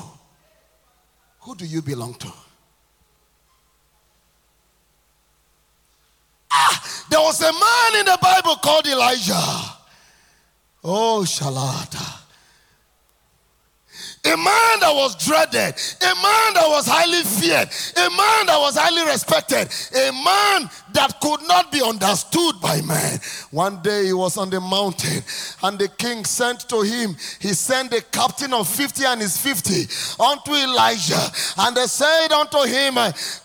Who 1.41 1.55
do 1.57 1.65
you 1.65 1.81
belong 1.81 2.13
to? 2.17 2.31
Ah, 6.51 7.05
there 7.09 7.21
was 7.21 7.41
a 7.41 7.51
man 7.51 8.01
in 8.01 8.05
the 8.05 8.19
Bible 8.21 8.57
called 8.57 8.87
Elijah. 8.87 9.43
Oh, 10.85 11.25
Shalata. 11.25 12.04
A 14.27 14.37
man 14.37 14.81
that 14.81 14.93
was 14.95 15.17
dreaded, 15.17 15.75
a 16.01 16.15
man 16.17 16.55
that 16.55 16.67
was 16.67 16.87
highly 16.87 17.23
feared, 17.23 17.69
a 17.97 18.09
man 18.17 18.47
that 18.47 18.57
was 18.59 18.75
highly 18.77 19.05
respected, 19.05 19.69
a 19.93 20.13
man 20.13 20.71
that 20.95 21.21
could 21.21 21.47
not 21.47 21.71
be 21.71 21.83
understood 21.83 22.55
by 22.63 22.81
man. 22.83 23.19
One 23.51 23.83
day 23.83 24.07
he 24.07 24.13
was 24.15 24.39
on 24.39 24.49
the 24.49 24.61
mountain 24.61 25.23
and 25.63 25.79
the 25.79 25.89
king 25.89 26.25
sent 26.25 26.61
to 26.71 26.81
him, 26.81 27.17
he 27.39 27.49
sent 27.49 27.91
the 27.91 28.01
captain 28.13 28.55
of 28.55 28.67
50 28.67 29.05
and 29.05 29.21
his 29.21 29.37
50 29.37 30.23
unto 30.23 30.53
Elijah. 30.53 31.31
And 31.59 31.77
they 31.77 31.87
said 31.87 32.33
unto 32.33 32.63
him, 32.65 32.95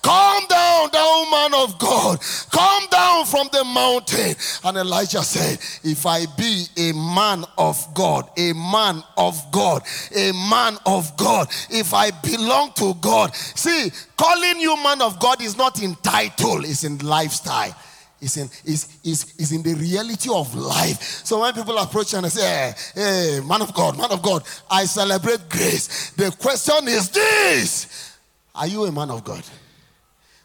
Come 0.01 0.47
down, 0.47 0.89
thou 0.93 1.27
man 1.29 1.53
of 1.55 1.77
God, 1.77 2.19
come 2.51 2.83
down 2.89 3.25
from 3.25 3.49
the 3.51 3.63
mountain. 3.65 4.35
And 4.63 4.77
Elijah 4.77 5.23
said, 5.23 5.59
If 5.83 6.05
I 6.05 6.25
be 6.37 6.67
a 6.77 6.93
man 6.93 7.43
of 7.57 7.85
God, 7.93 8.29
a 8.37 8.53
man 8.53 9.03
of 9.17 9.51
God, 9.51 9.83
a 10.15 10.31
man 10.49 10.68
of 10.85 11.15
God, 11.17 11.47
if 11.69 11.93
I 11.93 12.11
belong 12.11 12.71
to 12.73 12.93
God, 12.95 13.35
see, 13.35 13.91
calling 14.17 14.59
you 14.59 14.75
man 14.83 15.01
of 15.01 15.19
God 15.19 15.41
is 15.41 15.57
not 15.57 15.81
in 15.81 15.95
title, 15.95 16.63
it's 16.65 16.83
in 16.83 16.97
lifestyle. 16.99 17.75
is 18.21 18.37
in, 18.37 18.49
is, 18.65 18.99
is, 19.03 19.35
is 19.37 19.51
in 19.51 19.63
the 19.63 19.73
reality 19.73 20.29
of 20.31 20.53
life. 20.55 21.01
So 21.01 21.41
when 21.41 21.53
people 21.53 21.77
approach 21.77 22.13
and 22.13 22.29
say, 22.31 22.41
hey, 22.41 22.73
hey, 22.95 23.39
man 23.45 23.61
of 23.61 23.73
God, 23.73 23.97
man 23.97 24.11
of 24.11 24.21
God, 24.21 24.43
I 24.69 24.85
celebrate 24.85 25.49
grace. 25.49 26.11
The 26.11 26.31
question 26.31 26.87
is 26.87 27.09
this 27.09 28.17
Are 28.53 28.67
you 28.67 28.85
a 28.85 28.91
man 28.91 29.09
of 29.11 29.23
God? 29.23 29.43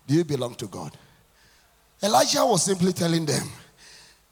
Do 0.06 0.14
you 0.14 0.24
belong 0.24 0.54
to 0.56 0.66
God? 0.66 0.96
Elijah 2.02 2.44
was 2.44 2.62
simply 2.62 2.92
telling 2.92 3.24
them, 3.24 3.48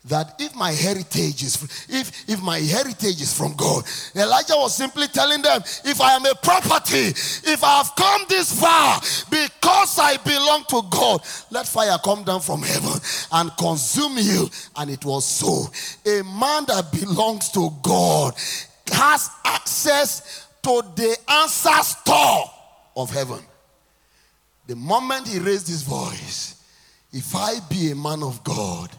that 0.07 0.35
if 0.41 0.55
my 0.57 0.73
heritage 0.73 1.43
is 1.45 1.87
if 1.89 2.29
if 2.29 2.43
my 2.43 2.59
heritage 2.59 3.21
is 3.21 3.37
from 3.37 3.55
God, 3.55 3.85
Elijah 4.17 4.57
was 4.57 4.75
simply 4.77 5.07
telling 5.07 5.43
them, 5.43 5.61
if 5.85 6.01
I 6.01 6.15
am 6.15 6.27
a 6.27 6.35
property, 6.35 7.09
if 7.45 7.63
I 7.63 7.77
have 7.79 7.95
come 7.97 8.23
this 8.29 8.59
far 8.59 9.01
because 9.31 9.99
I 10.01 10.17
belong 10.25 10.65
to 10.71 10.83
God, 10.91 11.21
let 11.51 11.69
fire 11.69 11.97
come 12.05 12.25
down 12.25 12.41
from 12.41 12.63
heaven 12.63 13.01
and 13.33 13.57
consume 13.57 14.19
you. 14.19 14.49
And 14.77 14.91
it 14.91 15.05
was 15.05 15.25
so. 15.25 15.67
A 16.05 16.23
man 16.25 16.65
that 16.67 16.89
belongs 16.93 17.51
to 17.51 17.71
God 17.83 18.35
has 18.89 19.31
access 19.45 20.49
to 20.63 20.83
the 20.97 21.17
answer 21.29 21.83
store 21.83 22.51
of 22.97 23.11
heaven. 23.11 23.41
The 24.67 24.77
moment 24.77 25.29
he 25.29 25.39
raised 25.39 25.69
his 25.69 25.83
voice, 25.83 26.61
if 27.13 27.35
I 27.37 27.59
be 27.69 27.91
a 27.91 27.97
man 27.97 28.23
of 28.23 28.43
God, 28.43 28.91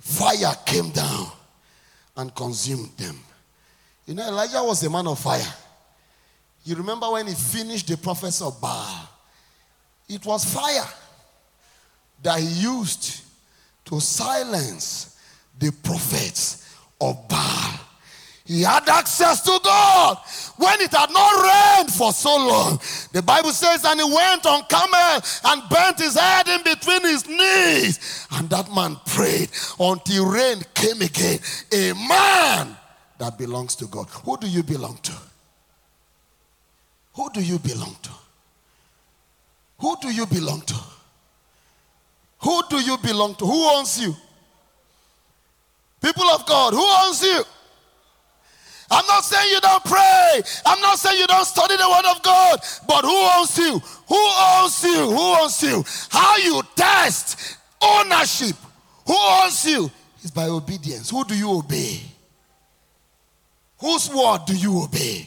fire 0.00 0.54
came 0.66 0.90
down 0.90 1.26
and 2.16 2.34
consumed 2.34 2.90
them. 2.96 3.18
You 4.06 4.14
know, 4.14 4.26
Elijah 4.26 4.62
was 4.62 4.82
a 4.82 4.90
man 4.90 5.06
of 5.06 5.18
fire. 5.18 5.54
You 6.64 6.74
remember 6.74 7.10
when 7.10 7.26
he 7.26 7.34
finished 7.34 7.86
the 7.86 7.96
prophets 7.96 8.42
of 8.42 8.60
Baal? 8.60 9.08
It 10.08 10.24
was 10.26 10.44
fire 10.52 10.88
that 12.22 12.40
he 12.40 12.46
used 12.46 13.22
to 13.84 14.00
silence 14.00 15.18
the 15.58 15.70
prophets 15.70 16.76
of 17.00 17.28
Baal. 17.28 17.79
He 18.50 18.62
had 18.62 18.88
access 18.88 19.42
to 19.42 19.60
God 19.62 20.18
when 20.56 20.80
it 20.80 20.90
had 20.90 21.08
not 21.12 21.78
rained 21.78 21.92
for 21.92 22.12
so 22.12 22.36
long. 22.36 22.80
The 23.12 23.22
Bible 23.22 23.52
says, 23.52 23.84
and 23.84 24.00
he 24.00 24.12
went 24.12 24.44
on 24.44 24.64
Carmel 24.68 25.22
and 25.44 25.70
bent 25.70 26.00
his 26.00 26.18
head 26.18 26.48
in 26.48 26.64
between 26.64 27.02
his 27.02 27.28
knees. 27.28 28.26
And 28.32 28.50
that 28.50 28.68
man 28.74 28.96
prayed 29.06 29.50
until 29.78 30.26
rain 30.32 30.62
came 30.74 31.00
again. 31.00 31.38
A 31.72 31.92
man 31.92 32.76
that 33.18 33.38
belongs 33.38 33.76
to 33.76 33.86
God. 33.86 34.08
Who 34.24 34.36
do 34.36 34.48
you 34.48 34.64
belong 34.64 34.98
to? 35.04 35.12
Who 37.14 37.30
do 37.30 37.40
you 37.40 37.60
belong 37.60 37.94
to? 38.02 38.10
Who 39.78 39.96
do 40.02 40.12
you 40.12 40.26
belong 40.26 40.62
to? 40.62 40.74
Who 42.40 42.62
do 42.68 42.80
you 42.80 42.98
belong 42.98 43.36
to? 43.36 43.46
Who 43.46 43.64
owns 43.76 44.02
you? 44.02 44.12
People 46.02 46.28
of 46.30 46.44
God, 46.46 46.72
who 46.72 46.82
owns 46.82 47.22
you? 47.22 47.44
I'm 48.90 49.06
not 49.06 49.24
saying 49.24 49.50
you 49.52 49.60
don't 49.60 49.84
pray. 49.84 50.42
I'm 50.66 50.80
not 50.80 50.98
saying 50.98 51.18
you 51.18 51.26
don't 51.26 51.44
study 51.44 51.76
the 51.76 51.88
word 51.88 52.10
of 52.10 52.22
God. 52.22 52.58
But 52.86 53.04
who 53.04 53.16
owns 53.16 53.56
you? 53.56 53.78
Who 54.08 54.16
owns 54.16 54.82
you? 54.82 55.10
Who 55.10 55.42
owns 55.42 55.62
you? 55.62 55.84
How 56.10 56.36
you 56.38 56.62
test 56.74 57.56
ownership. 57.80 58.56
Who 59.06 59.16
owns 59.16 59.64
you? 59.64 59.90
Is 60.22 60.30
by 60.30 60.48
obedience. 60.48 61.10
Who 61.10 61.24
do 61.24 61.36
you 61.36 61.50
obey? 61.58 62.00
Whose 63.78 64.10
word 64.12 64.40
do 64.46 64.56
you 64.56 64.82
obey? 64.82 65.26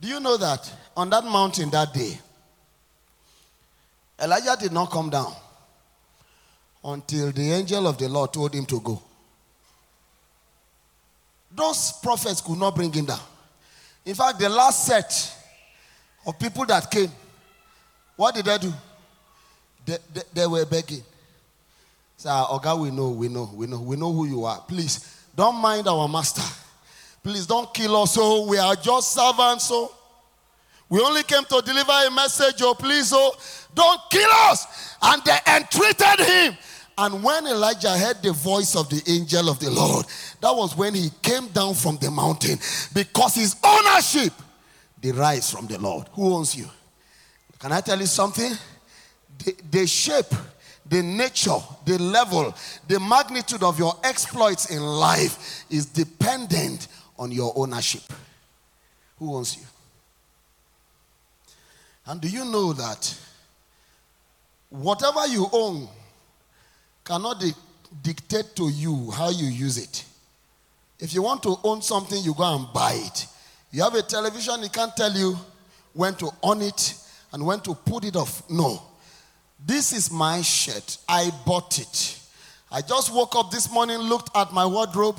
Do 0.00 0.08
you 0.08 0.20
know 0.20 0.36
that 0.36 0.72
on 0.96 1.10
that 1.10 1.24
mountain 1.24 1.70
that 1.70 1.92
day, 1.92 2.18
Elijah 4.22 4.56
did 4.58 4.72
not 4.72 4.90
come 4.90 5.10
down 5.10 5.32
until 6.84 7.30
the 7.32 7.52
angel 7.52 7.86
of 7.86 7.98
the 7.98 8.08
Lord 8.08 8.32
told 8.32 8.54
him 8.54 8.64
to 8.66 8.80
go. 8.80 9.02
Those 11.54 11.92
prophets 12.02 12.40
could 12.40 12.58
not 12.58 12.74
bring 12.74 12.92
him 12.92 13.06
down. 13.06 13.20
In 14.04 14.14
fact, 14.14 14.38
the 14.38 14.48
last 14.48 14.86
set 14.86 15.36
of 16.26 16.38
people 16.38 16.64
that 16.66 16.90
came, 16.90 17.10
what 18.16 18.34
did 18.34 18.44
they 18.44 18.58
do? 18.58 18.72
They, 19.84 19.96
they, 20.12 20.22
they 20.32 20.46
were 20.46 20.64
begging. 20.64 21.02
Sir, 22.16 22.30
oh 22.30 22.58
God, 22.58 22.80
we 22.80 22.90
know, 22.90 23.10
we 23.10 23.28
know, 23.28 23.50
we 23.54 23.66
know, 23.66 23.80
we 23.80 23.96
know 23.96 24.12
who 24.12 24.26
you 24.26 24.44
are. 24.44 24.60
Please, 24.68 25.24
don't 25.34 25.56
mind 25.56 25.88
our 25.88 26.06
master. 26.06 26.42
Please 27.22 27.46
don't 27.46 27.72
kill 27.72 27.96
us. 27.96 28.14
So 28.14 28.46
we 28.46 28.58
are 28.58 28.76
just 28.76 29.12
servants. 29.12 29.64
So 29.64 29.92
we 30.88 31.00
only 31.00 31.22
came 31.22 31.44
to 31.44 31.62
deliver 31.64 31.92
a 32.06 32.10
message. 32.10 32.56
Oh, 32.60 32.74
please, 32.74 33.12
oh, 33.14 33.32
don't 33.74 34.00
kill 34.10 34.28
us. 34.30 34.96
And 35.00 35.22
they 35.24 35.38
entreated 35.46 36.26
him. 36.26 36.56
And 37.00 37.24
when 37.24 37.46
Elijah 37.46 37.96
heard 37.96 38.22
the 38.22 38.32
voice 38.32 38.76
of 38.76 38.90
the 38.90 39.02
angel 39.10 39.48
of 39.48 39.58
the 39.58 39.70
Lord, 39.70 40.04
that 40.42 40.54
was 40.54 40.76
when 40.76 40.92
he 40.94 41.08
came 41.22 41.48
down 41.48 41.72
from 41.72 41.96
the 41.96 42.10
mountain 42.10 42.58
because 42.92 43.36
his 43.36 43.56
ownership 43.64 44.34
derives 45.00 45.50
from 45.50 45.66
the 45.66 45.78
Lord. 45.78 46.08
Who 46.12 46.34
owns 46.34 46.54
you? 46.54 46.66
Can 47.58 47.72
I 47.72 47.80
tell 47.80 47.98
you 47.98 48.04
something? 48.04 48.52
The, 49.42 49.56
the 49.70 49.86
shape, 49.86 50.26
the 50.84 51.02
nature, 51.02 51.56
the 51.86 51.96
level, 51.96 52.54
the 52.86 53.00
magnitude 53.00 53.62
of 53.62 53.78
your 53.78 53.94
exploits 54.04 54.70
in 54.70 54.82
life 54.82 55.64
is 55.70 55.86
dependent 55.86 56.88
on 57.18 57.32
your 57.32 57.54
ownership. 57.56 58.02
Who 59.18 59.36
owns 59.36 59.56
you? 59.56 59.64
And 62.04 62.20
do 62.20 62.28
you 62.28 62.44
know 62.44 62.74
that 62.74 63.18
whatever 64.68 65.26
you 65.28 65.46
own 65.50 65.88
cannot 67.10 67.40
di- 67.40 67.52
dictate 68.02 68.54
to 68.54 68.68
you 68.68 69.10
how 69.10 69.30
you 69.30 69.46
use 69.46 69.78
it. 69.78 70.04
If 71.00 71.12
you 71.12 71.22
want 71.22 71.42
to 71.42 71.56
own 71.64 71.82
something, 71.82 72.22
you 72.22 72.34
go 72.34 72.44
and 72.44 72.72
buy 72.72 72.92
it. 72.92 73.26
You 73.72 73.82
have 73.82 73.94
a 73.94 74.02
television, 74.02 74.62
it 74.62 74.72
can't 74.72 74.94
tell 74.96 75.12
you 75.12 75.36
when 75.92 76.14
to 76.14 76.30
on 76.40 76.62
it 76.62 76.94
and 77.32 77.44
when 77.44 77.58
to 77.60 77.74
put 77.74 78.04
it 78.04 78.14
off. 78.14 78.48
No. 78.48 78.80
This 79.66 79.92
is 79.92 80.08
my 80.12 80.40
shirt. 80.40 80.98
I 81.08 81.32
bought 81.44 81.80
it. 81.80 82.20
I 82.70 82.80
just 82.80 83.12
woke 83.12 83.34
up 83.34 83.50
this 83.50 83.72
morning, 83.72 83.98
looked 83.98 84.30
at 84.36 84.52
my 84.52 84.64
wardrobe, 84.64 85.18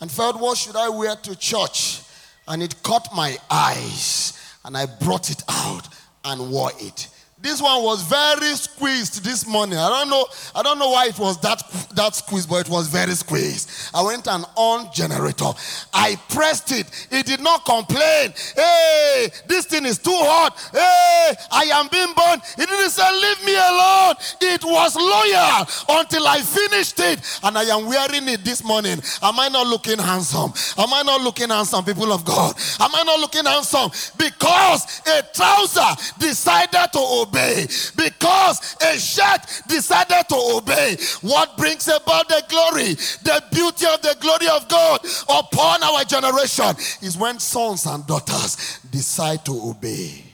and 0.00 0.10
felt, 0.10 0.40
what 0.40 0.56
should 0.56 0.76
I 0.76 0.88
wear 0.88 1.16
to 1.16 1.36
church? 1.36 2.00
And 2.48 2.62
it 2.62 2.82
caught 2.82 3.14
my 3.14 3.36
eyes, 3.50 4.56
and 4.64 4.74
I 4.74 4.86
brought 4.86 5.28
it 5.28 5.42
out 5.50 5.86
and 6.24 6.50
wore 6.50 6.72
it. 6.78 7.08
This 7.42 7.62
one 7.62 7.82
was 7.82 8.02
very 8.02 8.54
squeezed 8.54 9.24
this 9.24 9.46
morning. 9.46 9.78
I 9.78 9.88
don't 9.88 10.10
know. 10.10 10.26
I 10.54 10.62
don't 10.62 10.78
know 10.78 10.90
why 10.90 11.06
it 11.06 11.18
was 11.18 11.40
that 11.40 11.62
that 11.94 12.14
squeezed, 12.14 12.50
but 12.50 12.66
it 12.66 12.68
was 12.68 12.88
very 12.88 13.12
squeezed. 13.12 13.70
I 13.94 14.02
went 14.02 14.28
and 14.28 14.44
on 14.56 14.92
generator. 14.92 15.50
I 15.94 16.16
pressed 16.28 16.70
it. 16.72 17.08
It 17.10 17.24
did 17.24 17.40
not 17.40 17.64
complain. 17.64 18.34
Hey, 18.54 19.30
this 19.46 19.64
thing 19.64 19.86
is 19.86 19.96
too 19.96 20.12
hot. 20.12 20.52
Hey, 20.70 21.34
I 21.50 21.62
am 21.80 21.88
being 21.88 22.12
burned. 22.12 22.42
It 22.58 22.68
didn't 22.68 22.90
say 22.90 23.10
leave 23.10 23.44
me 23.46 23.54
alone. 23.54 24.16
It 24.42 24.62
was 24.62 24.96
loyal 24.96 25.98
until 25.98 26.26
I 26.28 26.42
finished 26.42 27.00
it, 27.00 27.40
and 27.42 27.56
I 27.56 27.64
am 27.74 27.86
wearing 27.86 28.28
it 28.28 28.44
this 28.44 28.62
morning. 28.62 29.00
Am 29.22 29.40
I 29.40 29.48
not 29.48 29.66
looking 29.66 29.98
handsome? 29.98 30.52
Am 30.76 30.92
I 30.92 31.02
not 31.02 31.22
looking 31.22 31.48
handsome, 31.48 31.86
people 31.86 32.12
of 32.12 32.22
God? 32.22 32.54
Am 32.80 32.94
I 32.94 33.02
not 33.02 33.18
looking 33.18 33.46
handsome? 33.46 33.90
Because 34.18 35.00
a 35.08 35.22
trouser 35.32 35.96
decided 36.18 36.92
to 36.92 36.98
obey 36.98 37.29
obey. 37.30 37.66
Because 37.96 38.76
a 38.82 38.98
shirt 38.98 39.62
decided 39.68 40.28
to 40.28 40.36
obey. 40.56 40.96
What 41.22 41.56
brings 41.56 41.88
about 41.88 42.28
the 42.28 42.42
glory, 42.48 42.94
the 43.22 43.42
beauty 43.52 43.86
of 43.86 44.02
the 44.02 44.16
glory 44.20 44.48
of 44.48 44.68
God 44.68 45.00
upon 45.28 45.82
our 45.82 46.04
generation 46.04 46.74
is 47.02 47.16
when 47.16 47.38
sons 47.38 47.86
and 47.86 48.06
daughters 48.06 48.80
decide 48.90 49.44
to 49.46 49.70
obey. 49.70 50.24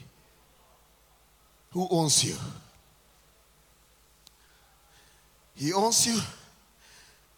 Who 1.71 1.87
owns 1.91 2.23
you? 2.23 2.35
He 5.55 5.73
owns 5.73 6.05
you. 6.07 6.19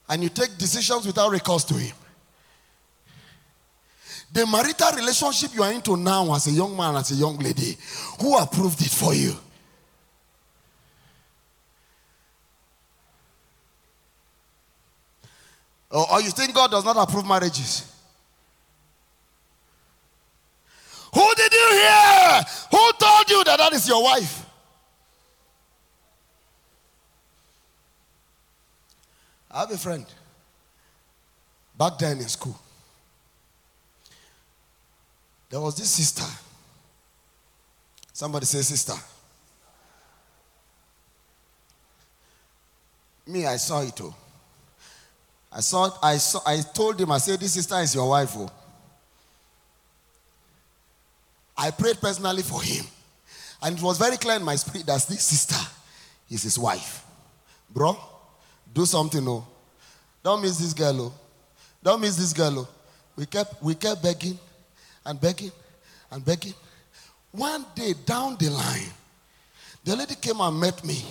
And 0.07 0.23
you 0.23 0.29
take 0.29 0.57
decisions 0.57 1.05
without 1.05 1.31
recourse 1.31 1.63
to 1.65 1.75
him. 1.75 1.95
The 4.31 4.45
marital 4.45 4.91
relationship 4.95 5.53
you 5.53 5.63
are 5.63 5.71
into 5.71 5.97
now 5.97 6.33
as 6.35 6.47
a 6.47 6.51
young 6.51 6.75
man, 6.77 6.95
as 6.95 7.11
a 7.11 7.15
young 7.15 7.37
lady, 7.37 7.77
who 8.21 8.37
approved 8.37 8.81
it 8.81 8.91
for 8.91 9.13
you? 9.13 9.35
Or, 15.91 16.11
or 16.13 16.21
you 16.21 16.29
think 16.29 16.53
God 16.53 16.71
does 16.71 16.85
not 16.85 16.97
approve 16.97 17.25
marriages? 17.27 17.85
Who 21.13 21.33
did 21.35 21.51
you 21.51 21.69
hear? 21.71 22.41
Who 22.71 22.91
told 22.99 23.29
you 23.29 23.43
that 23.45 23.57
that 23.57 23.73
is 23.73 23.87
your 23.87 24.03
wife? 24.03 24.45
I 29.51 29.61
have 29.61 29.71
a 29.71 29.77
friend 29.77 30.05
back 31.75 31.97
then 31.97 32.17
in 32.19 32.27
school. 32.27 32.59
There 35.49 35.59
was 35.59 35.75
this 35.75 35.89
sister. 35.89 36.25
Somebody 38.13 38.45
say, 38.45 38.61
sister. 38.61 38.93
Me, 43.25 43.45
I 43.47 43.55
saw 43.55 43.81
it. 43.81 43.99
Oh. 44.01 44.13
I 45.51 45.61
saw, 45.61 45.89
I 46.01 46.17
saw, 46.17 46.39
I 46.45 46.61
told 46.61 46.99
him, 47.01 47.11
I 47.11 47.17
said, 47.17 47.39
this 47.39 47.53
sister 47.53 47.75
is 47.79 47.95
your 47.95 48.09
wife. 48.09 48.33
Oh. 48.35 48.49
I 51.57 51.71
prayed 51.71 51.99
personally 51.99 52.43
for 52.43 52.61
him. 52.61 52.85
And 53.61 53.77
it 53.77 53.83
was 53.83 53.97
very 53.97 54.17
clear 54.17 54.37
in 54.37 54.43
my 54.43 54.55
spirit 54.55 54.85
that 54.87 55.01
this 55.07 55.23
sister 55.23 55.55
is 56.29 56.43
his 56.43 56.57
wife. 56.57 57.03
Bro, 57.69 57.97
do 58.73 58.85
something, 58.85 59.27
oh. 59.27 59.45
Don't 60.23 60.41
miss 60.41 60.57
this 60.59 60.73
girl, 60.73 61.01
oh. 61.01 61.13
Don't 61.81 62.01
miss 62.01 62.15
this 62.15 62.31
girl, 62.31 62.59
oh. 62.59 62.67
We 63.15 63.25
kept, 63.25 63.61
we 63.61 63.75
kept 63.75 64.03
begging 64.03 64.37
and 65.05 65.19
begging 65.19 65.51
and 66.11 66.23
begging. 66.23 66.53
One 67.31 67.65
day 67.75 67.93
down 68.05 68.37
the 68.37 68.49
line, 68.49 68.91
the 69.83 69.95
lady 69.95 70.15
came 70.15 70.39
and 70.39 70.59
met 70.59 70.83
me 70.85 71.03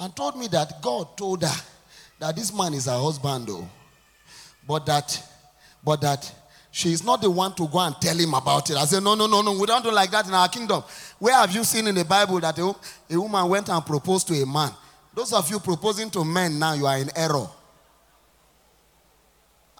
and 0.00 0.14
told 0.14 0.36
me 0.36 0.48
that 0.48 0.82
God 0.82 1.16
told 1.16 1.42
her 1.42 1.62
that 2.24 2.36
this 2.36 2.54
man 2.54 2.72
is 2.72 2.86
her 2.86 2.98
husband, 2.98 3.46
though, 3.46 3.68
but 4.66 4.86
that, 4.86 5.22
but 5.84 6.00
that 6.00 6.32
she 6.70 6.90
is 6.90 7.04
not 7.04 7.20
the 7.20 7.30
one 7.30 7.52
to 7.54 7.68
go 7.68 7.78
and 7.80 7.94
tell 8.00 8.16
him 8.16 8.32
about 8.32 8.70
it. 8.70 8.78
I 8.78 8.86
said, 8.86 9.02
no, 9.02 9.14
no, 9.14 9.26
no, 9.26 9.42
no, 9.42 9.58
we 9.58 9.66
don't 9.66 9.84
do 9.84 9.92
like 9.92 10.10
that 10.10 10.26
in 10.26 10.32
our 10.32 10.48
kingdom. 10.48 10.82
Where 11.18 11.34
have 11.34 11.54
you 11.54 11.62
seen 11.64 11.86
in 11.86 11.94
the 11.94 12.04
Bible 12.06 12.40
that 12.40 12.58
a, 12.58 12.74
a 13.10 13.20
woman 13.20 13.46
went 13.50 13.68
and 13.68 13.84
proposed 13.84 14.26
to 14.28 14.42
a 14.42 14.46
man? 14.46 14.70
Those 15.14 15.34
of 15.34 15.50
you 15.50 15.60
proposing 15.60 16.08
to 16.12 16.24
men 16.24 16.58
now, 16.58 16.72
you 16.72 16.86
are 16.86 16.96
in 16.96 17.10
error. 17.14 17.46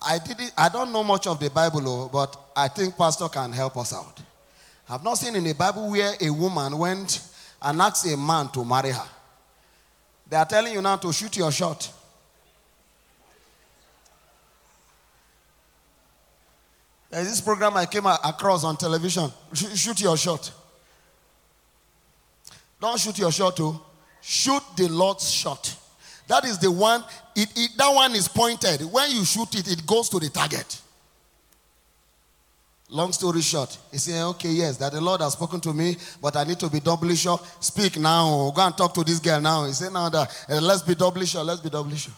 I 0.07 0.19
didn't, 0.19 0.53
I 0.55 0.69
don't 0.69 0.93
know 0.93 1.03
much 1.03 1.27
of 1.27 1.41
the 1.41 1.49
Bible, 1.49 1.89
oh, 1.89 2.11
but 2.13 2.39
I 2.55 2.69
think 2.69 2.95
Pastor 2.95 3.31
can 3.31 3.53
help 3.53 3.79
us 3.79 3.95
out. 3.95 4.21
I've 4.91 5.03
not 5.03 5.17
seen 5.17 5.35
in 5.35 5.45
the 5.45 5.55
Bible 5.55 5.91
where 5.91 6.13
a 6.21 6.29
woman 6.29 6.77
went 6.77 7.27
and 7.63 7.81
asked 7.81 8.07
a 8.07 8.19
man 8.19 8.49
to 8.49 8.67
marry 8.67 8.91
her. 8.91 9.09
They 10.29 10.37
are 10.37 10.45
telling 10.45 10.75
you 10.75 10.83
now 10.83 10.97
to 10.97 11.11
shoot 11.11 11.39
your 11.39 11.51
shot. 11.51 11.91
There's 17.15 17.29
this 17.29 17.41
program 17.41 17.77
I 17.77 17.87
came 17.87 18.07
across 18.07 18.65
on 18.65 18.77
television. 18.77 19.31
Shoot 19.53 20.01
your 20.01 20.17
shot. 20.17 20.51
Don't 22.81 22.99
shoot 22.99 23.17
your 23.17 23.31
shot, 23.31 23.57
too. 23.57 23.67
Oh. 23.67 23.87
Shoot 24.21 24.63
the 24.77 24.89
Lord's 24.89 25.31
shot. 25.31 25.77
That 26.27 26.45
is 26.45 26.59
the 26.59 26.73
one, 26.73 27.05
it, 27.37 27.49
it, 27.55 27.71
that 27.79 27.89
one 27.89 28.17
is 28.17 28.27
pointed. 28.27 28.81
When 28.91 29.13
you 29.13 29.25
shoot 29.25 29.55
it, 29.55 29.71
it 29.71 29.87
goes 29.87 30.09
to 30.09 30.19
the 30.19 30.29
target. 30.29 30.81
Long 32.89 33.13
story 33.13 33.43
short, 33.43 33.79
he 33.93 33.99
said, 33.99 34.21
Okay, 34.31 34.51
yes, 34.51 34.77
that 34.79 34.91
the 34.91 35.01
Lord 35.01 35.21
has 35.21 35.35
spoken 35.35 35.61
to 35.61 35.73
me, 35.73 35.97
but 36.21 36.35
I 36.35 36.43
need 36.43 36.59
to 36.59 36.69
be 36.69 36.81
doubly 36.81 37.15
sure. 37.15 37.39
Speak 37.61 37.97
now. 37.97 38.51
Go 38.51 38.61
and 38.61 38.77
talk 38.77 38.93
to 38.93 39.05
this 39.05 39.21
girl 39.21 39.41
now. 39.41 39.67
He 39.67 39.73
said, 39.73 39.93
Now 39.93 40.09
that 40.09 40.47
uh, 40.51 40.61
let's 40.61 40.83
be 40.83 40.97
doubly 40.97 41.27
sure, 41.27 41.45
let's 41.45 41.61
be 41.61 41.71
doubly 41.71 41.97
sure. 41.97 42.15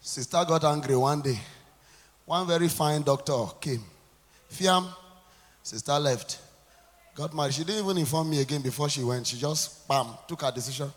Sister 0.00 0.44
got 0.46 0.62
angry 0.62 0.94
one 0.94 1.20
day. 1.20 1.40
One 2.30 2.46
very 2.46 2.68
fine 2.68 3.02
doctor 3.02 3.44
came. 3.60 3.82
Fiam, 4.48 4.86
sister 5.64 5.98
left. 5.98 6.38
Got 7.16 7.34
married. 7.34 7.54
She 7.54 7.64
didn't 7.64 7.82
even 7.84 7.98
inform 7.98 8.30
me 8.30 8.40
again 8.40 8.62
before 8.62 8.88
she 8.88 9.02
went. 9.02 9.26
She 9.26 9.36
just, 9.36 9.88
bam, 9.88 10.06
took 10.28 10.42
her 10.42 10.52
decision 10.52 10.92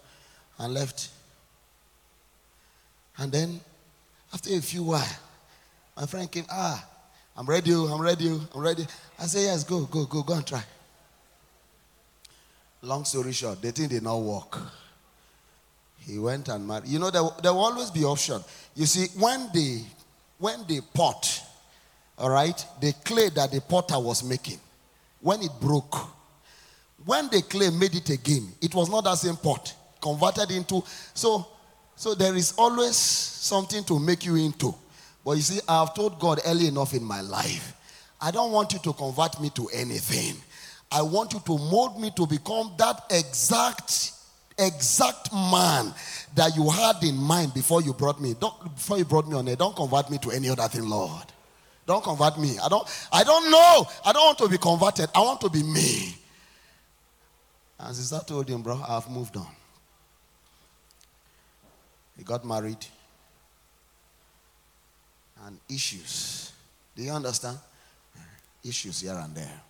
and 0.60 0.72
left. 0.76 1.10
And 3.17 3.32
then, 3.32 3.60
after 4.32 4.54
a 4.54 4.62
few 4.62 4.84
while, 4.84 5.17
my 5.98 6.06
friend 6.06 6.32
came, 6.32 6.46
ah, 6.52 6.88
I'm 7.36 7.48
ready, 7.48 7.74
oh, 7.74 7.86
I'm 7.86 8.00
ready, 8.00 8.30
oh, 8.30 8.39
I'm 8.54 8.62
ready. 8.62 8.86
I 9.17 9.26
said, 9.26 9.41
yes, 9.41 9.63
go, 9.63 9.86
go, 9.86 10.06
go, 10.06 10.22
go 10.22 10.36
and 10.36 10.46
try. 10.46 10.63
Long 12.84 13.06
story 13.06 13.32
short, 13.32 13.60
the 13.60 13.72
thing 13.72 13.88
did 13.88 14.04
not 14.04 14.17
work. 14.17 14.60
He 16.02 16.19
went 16.19 16.48
and 16.50 16.67
married. 16.67 16.89
You 16.89 17.00
know, 17.00 17.10
there, 17.10 17.24
there 17.41 17.54
will 17.54 17.62
always 17.62 17.89
be 17.89 18.04
option. 18.04 18.39
You 18.76 18.86
see, 18.86 19.08
when 19.19 19.50
they, 19.52 19.82
when 20.43 20.65
they 20.67 20.82
pot, 20.82 21.41
all 22.17 22.29
right, 22.29 22.65
the 22.82 22.91
clay 23.06 23.29
that 23.29 23.49
the 23.49 23.62
potter 23.62 23.97
was 23.97 24.25
making, 24.25 24.60
when 25.21 25.41
it 25.41 25.51
broke, 25.62 25.95
when 27.06 27.29
the 27.29 27.41
clay 27.43 27.69
made 27.69 27.95
it 27.95 28.10
again, 28.10 28.49
it 28.62 28.75
was 28.75 28.89
not 28.89 29.06
that 29.06 29.17
same 29.17 29.38
pot 29.38 29.73
converted 30.01 30.51
into. 30.51 30.84
So, 31.13 31.47
so 31.95 32.13
there 32.13 32.36
is 32.36 32.56
always 32.58 32.97
something 32.97 33.86
to 33.86 33.97
make 33.97 34.25
you 34.25 34.36
into. 34.36 34.75
But 35.23 35.38
you 35.38 35.43
see, 35.43 35.62
I 35.65 35.79
have 35.79 35.93
told 35.93 36.19
God 36.19 36.41
early 36.45 36.67
enough 36.67 36.93
in 36.93 37.06
my 37.06 37.21
life, 37.21 37.73
I 38.19 38.29
don't 38.29 38.51
want 38.51 38.73
you 38.73 38.79
to 38.79 38.91
convert 38.91 39.39
me 39.39 39.49
to 39.51 39.69
anything. 39.73 40.36
I 40.91 41.03
want 41.03 41.32
you 41.32 41.39
to 41.39 41.58
mold 41.58 42.01
me 42.01 42.12
to 42.17 42.27
become 42.27 42.73
that 42.79 43.01
exact, 43.12 44.12
exact 44.67 45.34
man 45.34 45.93
that 46.36 46.56
you 46.56 46.69
had 46.69 47.04
in 47.04 47.15
mind 47.15 47.54
before 47.54 47.82
you 47.82 47.93
brought 47.93 48.19
me. 48.19 48.36
Don't, 48.39 48.76
before 48.76 48.97
you 48.97 49.06
brought 49.06 49.28
me 49.28 49.36
on 49.36 49.45
there, 49.45 49.56
don't 49.56 49.76
convert 49.76 50.10
me 50.10 50.17
to 50.19 50.32
any 50.32 50.49
other 50.49 50.67
thing, 50.67 50.88
Lord. 50.88 51.26
Don't 51.86 52.04
convert 52.04 52.39
me. 52.39 52.58
I 52.63 52.69
don't, 52.69 52.88
I 53.12 53.23
don't 53.23 53.52
know. 53.52 53.86
I 54.06 54.13
don't 54.13 54.26
want 54.26 54.38
to 54.39 54.49
be 54.49 54.58
converted. 54.58 55.10
I 55.13 55.19
want 55.19 55.41
to 55.41 55.49
be 55.49 55.63
me. 55.63 56.15
And 57.80 57.95
sister 57.95 58.21
told 58.26 58.47
him, 58.47 58.62
bro, 58.62 58.82
I've 58.88 59.10
moved 59.10 59.36
on. 59.36 59.47
He 62.17 62.23
got 62.23 62.45
married. 62.45 62.86
And 65.45 65.60
issues. 65.69 66.54
Do 66.95 67.04
you 67.04 67.12
understand? 67.12 67.58
Issues 68.63 69.02
here 69.02 69.19
and 69.21 69.36
there. 69.36 69.62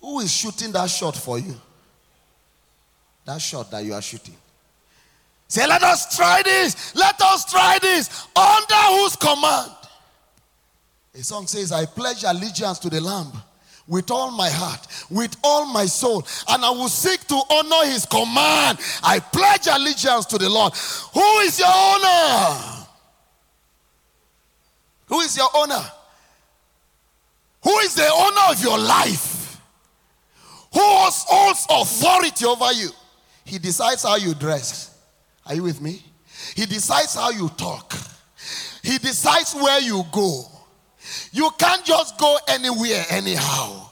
Who 0.00 0.20
is 0.20 0.32
shooting 0.32 0.72
that 0.72 0.90
shot 0.90 1.16
for 1.16 1.38
you? 1.38 1.54
That 3.28 3.42
shot 3.42 3.70
that 3.72 3.84
you 3.84 3.92
are 3.92 4.00
shooting. 4.00 4.34
Say, 5.48 5.66
let 5.66 5.82
us 5.82 6.16
try 6.16 6.40
this. 6.42 6.94
Let 6.96 7.20
us 7.20 7.44
try 7.44 7.78
this. 7.78 8.26
Under 8.34 8.74
whose 8.74 9.16
command? 9.16 9.70
A 11.14 11.22
song 11.22 11.46
says, 11.46 11.70
I 11.70 11.84
pledge 11.84 12.24
allegiance 12.24 12.78
to 12.78 12.88
the 12.88 13.02
Lamb 13.02 13.30
with 13.86 14.10
all 14.10 14.30
my 14.30 14.48
heart, 14.48 14.86
with 15.10 15.36
all 15.44 15.66
my 15.66 15.84
soul, 15.84 16.26
and 16.48 16.64
I 16.64 16.70
will 16.70 16.88
seek 16.88 17.20
to 17.26 17.38
honor 17.50 17.90
his 17.90 18.06
command. 18.06 18.78
I 19.02 19.20
pledge 19.20 19.66
allegiance 19.66 20.24
to 20.24 20.38
the 20.38 20.48
Lord. 20.48 20.72
Who 21.12 21.38
is 21.40 21.58
your 21.58 21.68
owner? 21.68 22.86
Who 25.08 25.20
is 25.20 25.36
your 25.36 25.50
owner? 25.54 25.84
Who 27.62 27.76
is 27.80 27.94
the 27.94 28.08
owner 28.10 28.52
of 28.52 28.62
your 28.62 28.78
life? 28.78 29.60
Who 30.72 30.80
holds 30.80 31.66
authority 31.68 32.46
over 32.46 32.72
you? 32.72 32.88
He 33.48 33.58
decides 33.58 34.02
how 34.02 34.16
you 34.16 34.34
dress. 34.34 34.94
Are 35.46 35.54
you 35.54 35.62
with 35.62 35.80
me? 35.80 36.02
He 36.54 36.66
decides 36.66 37.14
how 37.14 37.30
you 37.30 37.48
talk. 37.48 37.94
He 38.82 38.98
decides 38.98 39.54
where 39.54 39.80
you 39.80 40.04
go. 40.12 40.44
You 41.32 41.50
can't 41.58 41.82
just 41.82 42.18
go 42.18 42.38
anywhere, 42.46 43.04
anyhow. 43.08 43.88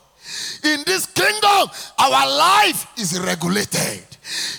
In 0.63 0.83
this 0.85 1.07
kingdom, 1.07 1.71
our 1.99 2.29
life 2.39 2.87
is 2.99 3.19
regulated. 3.19 4.05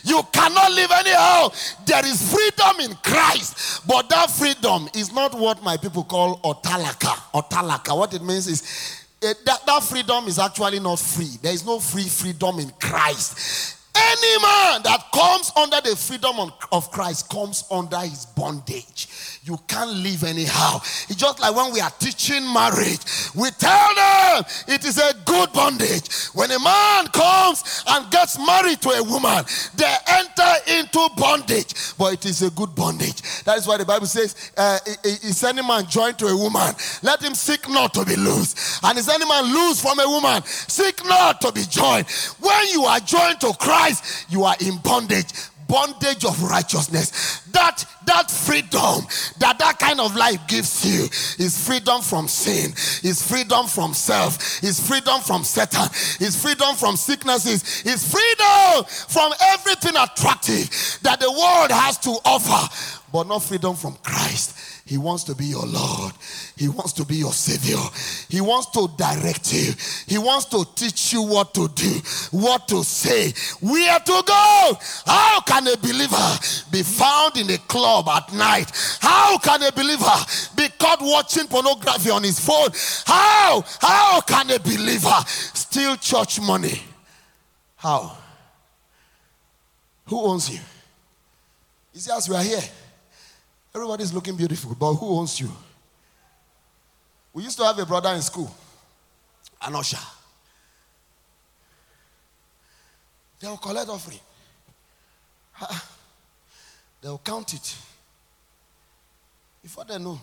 You 0.03 0.23
cannot 0.31 0.71
live 0.71 0.89
anyhow. 0.91 1.49
There 1.85 2.05
is 2.05 2.33
freedom 2.33 2.89
in 2.89 2.95
Christ, 3.03 3.85
but 3.87 4.09
that 4.09 4.31
freedom 4.31 4.89
is 4.95 5.13
not 5.13 5.37
what 5.37 5.61
my 5.61 5.77
people 5.77 6.05
call 6.05 6.39
otalaka. 6.39 7.13
Otalaka. 7.33 7.95
What 7.95 8.15
it 8.15 8.23
means 8.23 8.47
is 8.47 9.05
uh, 9.23 9.33
that, 9.45 9.63
that 9.67 9.83
freedom 9.83 10.25
is 10.25 10.39
actually 10.39 10.79
not 10.79 10.97
free. 10.97 11.37
There 11.41 11.53
is 11.53 11.63
no 11.63 11.79
free 11.79 12.07
freedom 12.07 12.57
in 12.59 12.71
Christ. 12.79 13.76
Any 13.97 14.41
man 14.41 14.83
that 14.83 15.05
comes 15.11 15.51
under 15.55 15.81
the 15.81 15.95
freedom 15.95 16.51
of 16.71 16.91
Christ 16.91 17.29
comes 17.29 17.63
under 17.71 17.97
his 17.97 18.25
bondage. 18.27 19.07
You 19.47 19.57
can't 19.65 19.89
live 19.89 20.25
anyhow. 20.25 20.79
It's 21.07 21.15
just 21.15 21.39
like 21.39 21.55
when 21.55 21.71
we 21.71 21.79
are 21.79 21.89
teaching 21.91 22.43
marriage, 22.51 22.99
we 23.33 23.49
tell 23.51 23.95
them 23.95 24.43
it 24.67 24.83
is 24.83 24.97
a 24.97 25.13
good 25.23 25.53
bondage. 25.53 26.13
When 26.33 26.51
a 26.51 26.59
man 26.59 27.07
comes 27.07 27.83
and 27.87 28.11
gets 28.11 28.37
married 28.37 28.81
to 28.81 28.89
a 28.89 29.03
woman, 29.03 29.45
they 29.75 29.95
enter 30.07 30.51
into 30.67 31.09
bondage, 31.15 31.73
but 31.97 32.11
it 32.11 32.25
is 32.25 32.41
a 32.41 32.49
good 32.51 32.75
bondage. 32.75 33.21
That 33.45 33.57
is 33.57 33.65
why 33.65 33.77
the 33.77 33.85
Bible 33.85 34.07
says, 34.07 34.35
uh, 34.57 34.79
Is 35.05 35.41
any 35.45 35.61
man 35.61 35.85
joined 35.87 36.19
to 36.19 36.27
a 36.27 36.35
woman, 36.35 36.73
let 37.01 37.23
him 37.23 37.33
seek 37.33 37.69
not 37.69 37.93
to 37.93 38.03
be 38.03 38.17
loose. 38.17 38.81
And 38.83 38.97
is 38.97 39.07
any 39.07 39.25
man 39.25 39.45
loose 39.45 39.81
from 39.81 39.97
a 39.99 40.07
woman, 40.09 40.43
seek 40.43 41.05
not 41.05 41.39
to 41.41 41.53
be 41.53 41.63
joined. 41.63 42.07
When 42.41 42.67
you 42.73 42.83
are 42.83 42.99
joined 42.99 43.39
to 43.41 43.53
Christ, 43.53 44.25
you 44.29 44.43
are 44.43 44.55
in 44.59 44.77
bondage 44.79 45.31
bondage 45.67 46.25
of 46.25 46.41
righteousness. 46.43 47.41
That 47.51 47.83
that 48.05 48.31
freedom 48.31 49.05
that 49.39 49.59
that 49.59 49.79
kind 49.79 49.99
of 49.99 50.15
life 50.15 50.47
gives 50.47 50.85
you 50.85 51.03
is 51.43 51.57
freedom 51.67 52.01
from 52.01 52.27
sin, 52.27 52.71
is 53.03 53.21
freedom 53.21 53.67
from 53.67 53.93
self, 53.93 54.63
is 54.63 54.79
freedom 54.79 55.21
from 55.21 55.43
Satan, 55.43 55.89
is 56.19 56.41
freedom 56.41 56.75
from 56.75 56.95
sicknesses, 56.95 57.83
is 57.85 58.09
freedom 58.09 58.85
from 58.85 59.33
everything 59.53 59.95
attractive 59.95 60.69
that 61.03 61.19
the 61.19 61.31
world 61.31 61.71
has 61.71 61.97
to 61.99 62.11
offer, 62.25 62.73
but 63.11 63.27
not 63.27 63.43
freedom 63.43 63.75
from 63.75 63.95
Christ. 64.03 64.76
He 64.87 64.97
wants 64.97 65.25
to 65.25 65.35
be 65.35 65.45
your 65.45 65.65
Lord. 65.65 66.13
He 66.55 66.69
wants 66.69 66.93
to 66.93 67.05
be 67.05 67.17
your 67.17 67.33
Savior. 67.33 67.83
He 68.29 68.39
wants 68.39 68.67
to 68.67 68.87
direct 68.97 69.53
you. 69.53 69.73
He 70.07 70.17
wants 70.17 70.45
to 70.45 70.65
teach 70.75 71.11
you 71.11 71.23
what 71.23 71.53
to 71.55 71.67
do, 71.67 71.89
what 72.31 72.69
to 72.69 72.85
say, 72.85 73.33
where 73.59 73.99
to 73.99 74.23
go. 74.25 74.77
How 75.05 75.41
can 75.41 75.67
a 75.67 75.75
believer 75.75 76.39
be 76.71 76.83
found 76.83 77.35
in 77.35 77.49
a 77.49 77.57
club 77.57 78.07
at 78.07 78.33
night? 78.33 78.71
How 79.01 79.37
can 79.39 79.61
a 79.63 79.73
believer 79.73 80.05
be 80.55 80.69
caught 80.79 81.01
watching 81.01 81.47
pornography 81.47 82.09
on 82.09 82.23
his 82.23 82.39
phone? 82.39 82.69
How? 83.05 83.65
How 83.81 84.21
can 84.21 84.49
a 84.51 84.59
believer 84.59 85.19
steal 85.27 85.97
church 85.97 86.39
money? 86.39 86.81
How? 87.75 88.17
Who 90.05 90.21
owns 90.21 90.49
you? 90.49 90.59
You 91.93 91.99
see, 91.99 92.11
as 92.11 92.29
we 92.29 92.35
are 92.37 92.43
here, 92.43 92.63
everybody's 93.73 94.13
looking 94.13 94.35
beautiful, 94.35 94.75
but 94.75 94.93
who 94.95 95.17
owns 95.17 95.39
you? 95.39 95.51
We 97.33 97.43
used 97.43 97.57
to 97.57 97.65
have 97.65 97.77
a 97.77 97.85
brother 97.85 98.09
in 98.09 98.21
school, 98.21 98.53
an 99.61 99.75
usher. 99.75 99.97
They 103.39 103.47
will 103.47 103.57
collect 103.57 103.89
offering. 103.89 104.19
They 107.01 107.09
will 107.09 107.21
count 107.23 107.53
it. 107.53 107.75
Before 109.61 109.85
they 109.85 109.99
know, 109.99 110.19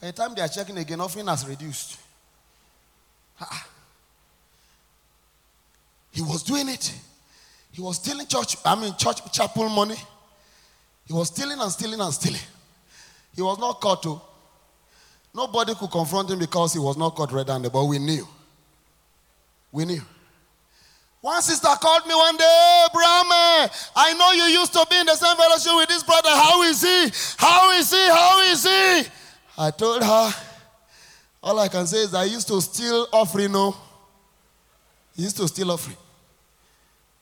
by 0.00 0.06
the 0.06 0.12
time 0.14 0.34
they 0.34 0.40
are 0.40 0.48
checking 0.48 0.78
again, 0.78 1.00
offering 1.00 1.26
has 1.26 1.46
reduced. 1.46 1.98
He 6.10 6.22
was 6.22 6.42
doing 6.42 6.68
it. 6.68 6.94
He 7.72 7.82
was 7.82 7.96
stealing 7.96 8.26
church, 8.26 8.56
I 8.64 8.74
mean, 8.76 8.94
church 8.96 9.20
chapel 9.32 9.68
money. 9.68 9.96
He 11.06 11.12
was 11.12 11.28
stealing 11.28 11.60
and 11.60 11.70
stealing 11.70 12.00
and 12.00 12.12
stealing. 12.12 12.40
He 13.34 13.42
was 13.42 13.58
not 13.58 13.80
caught 13.80 14.02
to. 14.04 14.20
Nobody 15.34 15.74
could 15.74 15.90
confront 15.90 16.30
him 16.30 16.38
because 16.38 16.72
he 16.72 16.78
was 16.78 16.96
not 16.96 17.14
caught 17.14 17.32
red 17.32 17.48
handed, 17.48 17.72
but 17.72 17.84
we 17.84 17.98
knew. 17.98 18.26
We 19.72 19.84
knew. 19.84 20.00
One 21.20 21.40
sister 21.42 21.68
called 21.80 22.06
me 22.06 22.14
one 22.14 22.36
day, 22.36 22.86
Brahma. 22.92 23.64
Eh, 23.64 23.68
I 23.96 24.12
know 24.12 24.32
you 24.32 24.58
used 24.60 24.72
to 24.74 24.86
be 24.90 24.96
in 24.98 25.06
the 25.06 25.16
same 25.16 25.36
fellowship 25.36 25.72
with 25.74 25.88
this 25.88 26.02
brother. 26.02 26.28
How 26.28 26.62
is 26.62 26.82
he? 26.82 27.10
How 27.38 27.70
is 27.72 27.90
he? 27.90 28.06
How 28.08 28.40
is 28.42 28.62
he? 28.62 29.10
I 29.56 29.70
told 29.70 30.02
her, 30.02 30.34
all 31.42 31.58
I 31.58 31.68
can 31.68 31.86
say 31.86 31.98
is 31.98 32.14
I 32.14 32.24
used 32.24 32.46
to 32.48 32.60
steal 32.60 33.08
offering, 33.12 33.52
no. 33.52 33.74
He 35.16 35.22
used 35.22 35.36
to 35.38 35.48
steal 35.48 35.70
offering. 35.70 35.96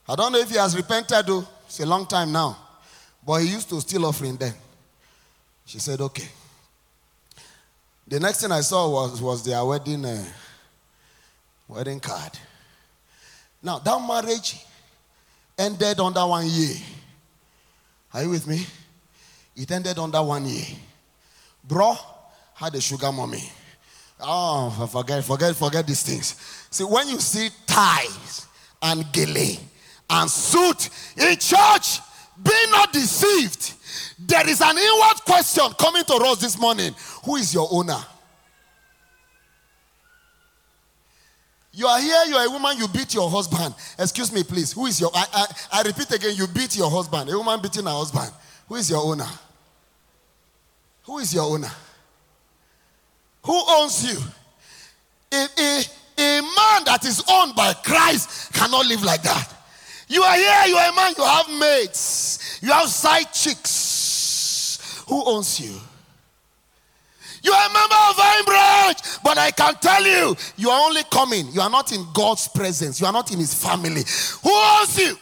I 0.07 0.15
don't 0.15 0.31
know 0.33 0.39
if 0.39 0.49
he 0.49 0.57
has 0.57 0.75
repented 0.75 1.25
though. 1.25 1.47
It's 1.65 1.79
a 1.79 1.85
long 1.85 2.05
time 2.05 2.31
now. 2.31 2.57
But 3.25 3.41
he 3.41 3.49
used 3.49 3.69
to 3.69 3.79
steal 3.81 4.05
offering 4.05 4.35
then. 4.35 4.53
She 5.65 5.79
said, 5.79 6.01
okay. 6.01 6.27
The 8.07 8.19
next 8.19 8.41
thing 8.41 8.51
I 8.51 8.61
saw 8.61 8.89
was, 8.89 9.21
was 9.21 9.43
their 9.45 9.63
wedding, 9.63 10.03
uh, 10.05 10.25
wedding 11.67 11.99
card. 11.99 12.37
Now, 13.61 13.79
that 13.79 14.07
marriage 14.07 14.65
ended 15.57 15.99
under 15.99 16.25
one 16.27 16.45
year. 16.47 16.75
Are 18.13 18.23
you 18.23 18.29
with 18.29 18.45
me? 18.45 18.65
It 19.55 19.71
ended 19.71 19.97
under 19.97 20.21
one 20.21 20.45
year. 20.45 20.65
Bro 21.63 21.95
had 22.55 22.75
a 22.75 22.81
sugar 22.81 23.11
mommy. 23.11 23.43
Oh, 24.19 24.87
forget, 24.91 25.23
forget, 25.23 25.55
forget 25.55 25.87
these 25.87 26.03
things. 26.03 26.35
See, 26.69 26.83
when 26.83 27.07
you 27.07 27.19
see 27.19 27.49
ties 27.65 28.47
and 28.81 29.11
gele, 29.13 29.59
and 30.09 30.29
suit 30.29 30.89
in 31.17 31.37
church. 31.37 31.99
Be 32.41 32.65
not 32.71 32.91
deceived. 32.93 33.73
There 34.19 34.47
is 34.49 34.61
an 34.61 34.77
inward 34.77 35.21
question 35.25 35.65
coming 35.79 36.03
to 36.05 36.13
us 36.13 36.39
this 36.39 36.59
morning. 36.59 36.95
Who 37.25 37.35
is 37.35 37.53
your 37.53 37.67
owner? 37.71 37.99
You 41.75 41.87
are 41.87 41.99
here, 41.99 42.23
you 42.27 42.35
are 42.35 42.45
a 42.45 42.49
woman, 42.51 42.77
you 42.77 42.87
beat 42.87 43.13
your 43.15 43.29
husband. 43.29 43.73
Excuse 43.97 44.31
me, 44.31 44.43
please. 44.43 44.73
Who 44.73 44.85
is 44.85 45.01
your 45.01 45.09
I, 45.13 45.25
I, 45.33 45.79
I 45.79 45.81
repeat 45.81 46.11
again, 46.11 46.35
you 46.35 46.45
beat 46.47 46.75
your 46.77 46.89
husband. 46.89 47.29
A 47.31 47.37
woman 47.37 47.59
beating 47.61 47.85
her 47.85 47.89
husband. 47.89 48.31
Who 48.67 48.75
is 48.75 48.89
your 48.89 48.99
owner? 48.99 49.27
Who 51.03 51.17
is 51.17 51.33
your 51.33 51.43
owner? 51.43 51.71
Who 53.43 53.59
owns 53.67 54.05
you? 54.05 54.19
A, 55.31 55.47
a, 55.57 55.83
a 56.17 56.41
man 56.41 56.83
that 56.85 57.03
is 57.05 57.23
owned 57.27 57.55
by 57.55 57.73
Christ 57.73 58.53
cannot 58.53 58.85
live 58.85 59.03
like 59.03 59.23
that. 59.23 59.51
You 60.07 60.21
are 60.21 60.35
here, 60.35 60.63
you 60.67 60.75
are 60.75 60.91
a 60.91 60.95
man, 60.95 61.13
you 61.17 61.23
have 61.23 61.49
mates, 61.59 62.59
you 62.61 62.71
have 62.71 62.89
side 62.89 63.31
chicks. 63.33 65.03
Who 65.07 65.23
owns 65.25 65.59
you? 65.59 65.79
You 67.43 67.51
are 67.51 67.69
a 67.69 67.73
member 67.73 67.95
of 68.09 68.15
Vine 68.15 68.45
Branch, 68.45 68.97
but 69.23 69.37
I 69.37 69.51
can 69.51 69.75
tell 69.75 70.05
you, 70.05 70.35
you 70.55 70.69
are 70.69 70.87
only 70.87 71.03
coming. 71.11 71.49
You 71.51 71.59
are 71.59 71.69
not 71.69 71.91
in 71.91 72.05
God's 72.13 72.47
presence. 72.47 73.01
You 73.01 73.07
are 73.07 73.11
not 73.11 73.31
in 73.33 73.39
His 73.39 73.53
family. 73.53 74.03
Who 74.43 74.49
owns 74.49 74.97
you? 74.97 75.17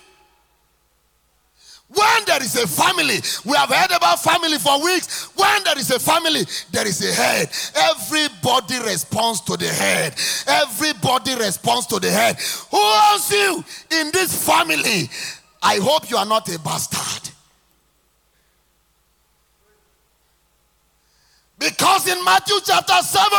When 1.93 2.25
there 2.25 2.41
is 2.41 2.56
a 2.56 2.67
family, 2.67 3.19
we 3.43 3.58
have 3.58 3.69
heard 3.69 3.91
about 3.91 4.19
family 4.19 4.58
for 4.58 4.82
weeks. 4.82 5.25
When 5.36 5.63
there 5.63 5.77
is 5.77 5.91
a 5.91 5.99
family, 5.99 6.45
there 6.71 6.88
is 6.88 7.04
a 7.04 7.13
head. 7.13 7.49
Everybody 7.75 8.80
responds 8.80 9.41
to 9.41 9.58
the 9.58 9.67
head. 9.67 10.15
Everybody 10.47 11.36
responds 11.36 11.88
to 11.88 11.99
the 11.99 12.10
head. 12.10 12.38
Who 12.69 12.77
owns 12.77 13.30
you 13.32 13.63
in 13.91 14.12
this 14.12 14.45
family? 14.45 15.10
I 15.62 15.77
hope 15.77 16.10
you 16.10 16.17
are 16.17 16.25
not 16.25 16.47
a 16.54 16.60
bastard. 16.60 17.31
Because 21.62 22.08
in 22.08 22.26
Matthew 22.26 22.56
chapter 22.65 22.97
7, 23.04 23.30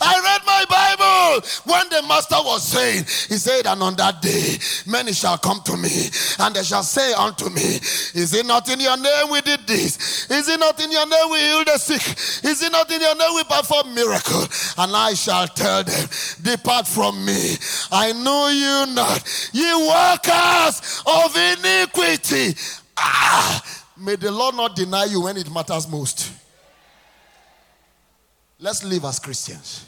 I 0.00 0.14
read 0.22 0.42
my 0.46 0.64
Bible. 0.70 1.46
When 1.64 1.88
the 1.88 2.06
master 2.06 2.36
was 2.38 2.62
saying, 2.62 3.02
He 3.28 3.36
said, 3.36 3.66
And 3.66 3.82
on 3.82 3.96
that 3.96 4.22
day, 4.22 4.56
many 4.86 5.12
shall 5.12 5.36
come 5.36 5.60
to 5.64 5.76
me, 5.76 5.90
and 6.38 6.54
they 6.54 6.62
shall 6.62 6.84
say 6.84 7.12
unto 7.14 7.50
me, 7.50 7.80
Is 8.14 8.34
it 8.34 8.46
not 8.46 8.70
in 8.70 8.78
your 8.78 8.96
name 8.96 9.30
we 9.32 9.40
did 9.40 9.66
this? 9.66 10.30
Is 10.30 10.48
it 10.48 10.60
not 10.60 10.80
in 10.80 10.92
your 10.92 11.08
name 11.08 11.30
we 11.32 11.38
healed 11.40 11.66
the 11.66 11.78
sick? 11.78 12.06
Is 12.48 12.62
it 12.62 12.70
not 12.70 12.88
in 12.92 13.00
your 13.00 13.16
name 13.16 13.34
we 13.34 13.42
perform 13.44 13.92
miracle? 13.92 14.46
And 14.78 14.94
I 14.94 15.14
shall 15.14 15.48
tell 15.48 15.82
them, 15.82 16.08
Depart 16.40 16.86
from 16.86 17.24
me. 17.24 17.56
I 17.90 18.12
know 18.12 18.46
you 18.46 18.94
not, 18.94 19.50
ye 19.52 19.74
workers 19.74 21.02
of 21.04 21.34
iniquity. 21.34 22.54
Ah, 22.96 23.60
may 23.98 24.14
the 24.14 24.30
Lord 24.30 24.54
not 24.54 24.76
deny 24.76 25.06
you 25.06 25.22
when 25.22 25.36
it 25.36 25.50
matters 25.50 25.88
most. 25.88 26.41
Let's 28.62 28.84
live 28.84 29.04
as 29.04 29.18
Christians. 29.18 29.84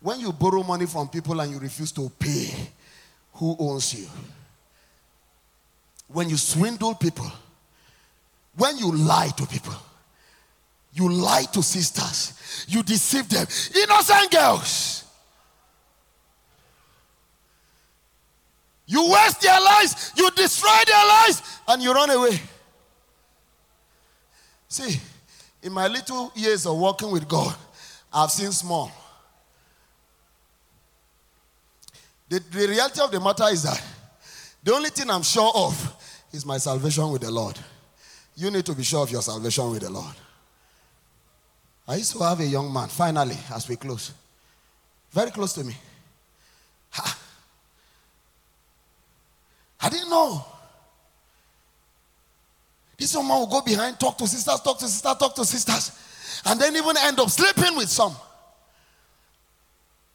When 0.00 0.20
you 0.20 0.32
borrow 0.32 0.62
money 0.62 0.86
from 0.86 1.08
people 1.08 1.40
and 1.40 1.50
you 1.50 1.58
refuse 1.58 1.90
to 1.92 2.08
pay, 2.16 2.48
who 3.34 3.56
owns 3.58 3.92
you? 3.92 4.06
When 6.06 6.28
you 6.28 6.36
swindle 6.36 6.94
people, 6.94 7.26
when 8.56 8.78
you 8.78 8.92
lie 8.92 9.30
to 9.36 9.46
people, 9.46 9.74
you 10.94 11.10
lie 11.10 11.42
to 11.52 11.60
sisters, 11.60 12.66
you 12.68 12.84
deceive 12.84 13.28
them, 13.28 13.46
innocent 13.74 14.30
girls. 14.30 15.04
You 18.86 19.10
waste 19.10 19.40
their 19.40 19.60
lives, 19.60 20.12
you 20.16 20.30
destroy 20.36 20.78
their 20.86 21.04
lives, 21.04 21.42
and 21.66 21.82
you 21.82 21.92
run 21.92 22.10
away. 22.10 22.38
See, 24.68 25.00
in 25.64 25.72
my 25.72 25.88
little 25.88 26.30
years 26.36 26.64
of 26.64 26.76
walking 26.76 27.10
with 27.10 27.26
God, 27.26 27.56
I've 28.12 28.30
seen 28.30 28.52
small. 28.52 28.92
The, 32.28 32.40
the 32.50 32.68
reality 32.68 33.00
of 33.00 33.10
the 33.10 33.20
matter 33.20 33.44
is 33.50 33.62
that 33.62 33.82
the 34.62 34.74
only 34.74 34.90
thing 34.90 35.10
I'm 35.10 35.22
sure 35.22 35.50
of 35.54 36.26
is 36.32 36.44
my 36.44 36.58
salvation 36.58 37.10
with 37.10 37.22
the 37.22 37.30
Lord. 37.30 37.58
You 38.36 38.50
need 38.50 38.64
to 38.66 38.74
be 38.74 38.82
sure 38.82 39.02
of 39.02 39.10
your 39.10 39.22
salvation 39.22 39.70
with 39.70 39.82
the 39.82 39.90
Lord. 39.90 40.14
I 41.86 41.96
used 41.96 42.12
to 42.12 42.22
have 42.22 42.40
a 42.40 42.46
young 42.46 42.72
man, 42.72 42.88
finally, 42.88 43.36
as 43.52 43.68
we 43.68 43.76
close, 43.76 44.12
very 45.10 45.30
close 45.30 45.52
to 45.54 45.64
me. 45.64 45.76
Ha. 46.90 47.18
I 49.80 49.88
didn't 49.88 50.10
know. 50.10 50.44
This 52.96 53.14
woman 53.16 53.36
will 53.36 53.46
go 53.46 53.60
behind, 53.62 53.98
talk 53.98 54.16
to 54.18 54.28
sisters, 54.28 54.60
talk 54.60 54.78
to 54.78 54.86
sisters, 54.86 55.16
talk 55.16 55.34
to 55.34 55.44
sisters 55.44 56.01
and 56.44 56.60
then 56.60 56.74
even 56.76 56.96
end 56.98 57.18
up 57.20 57.30
sleeping 57.30 57.76
with 57.76 57.88
some. 57.88 58.14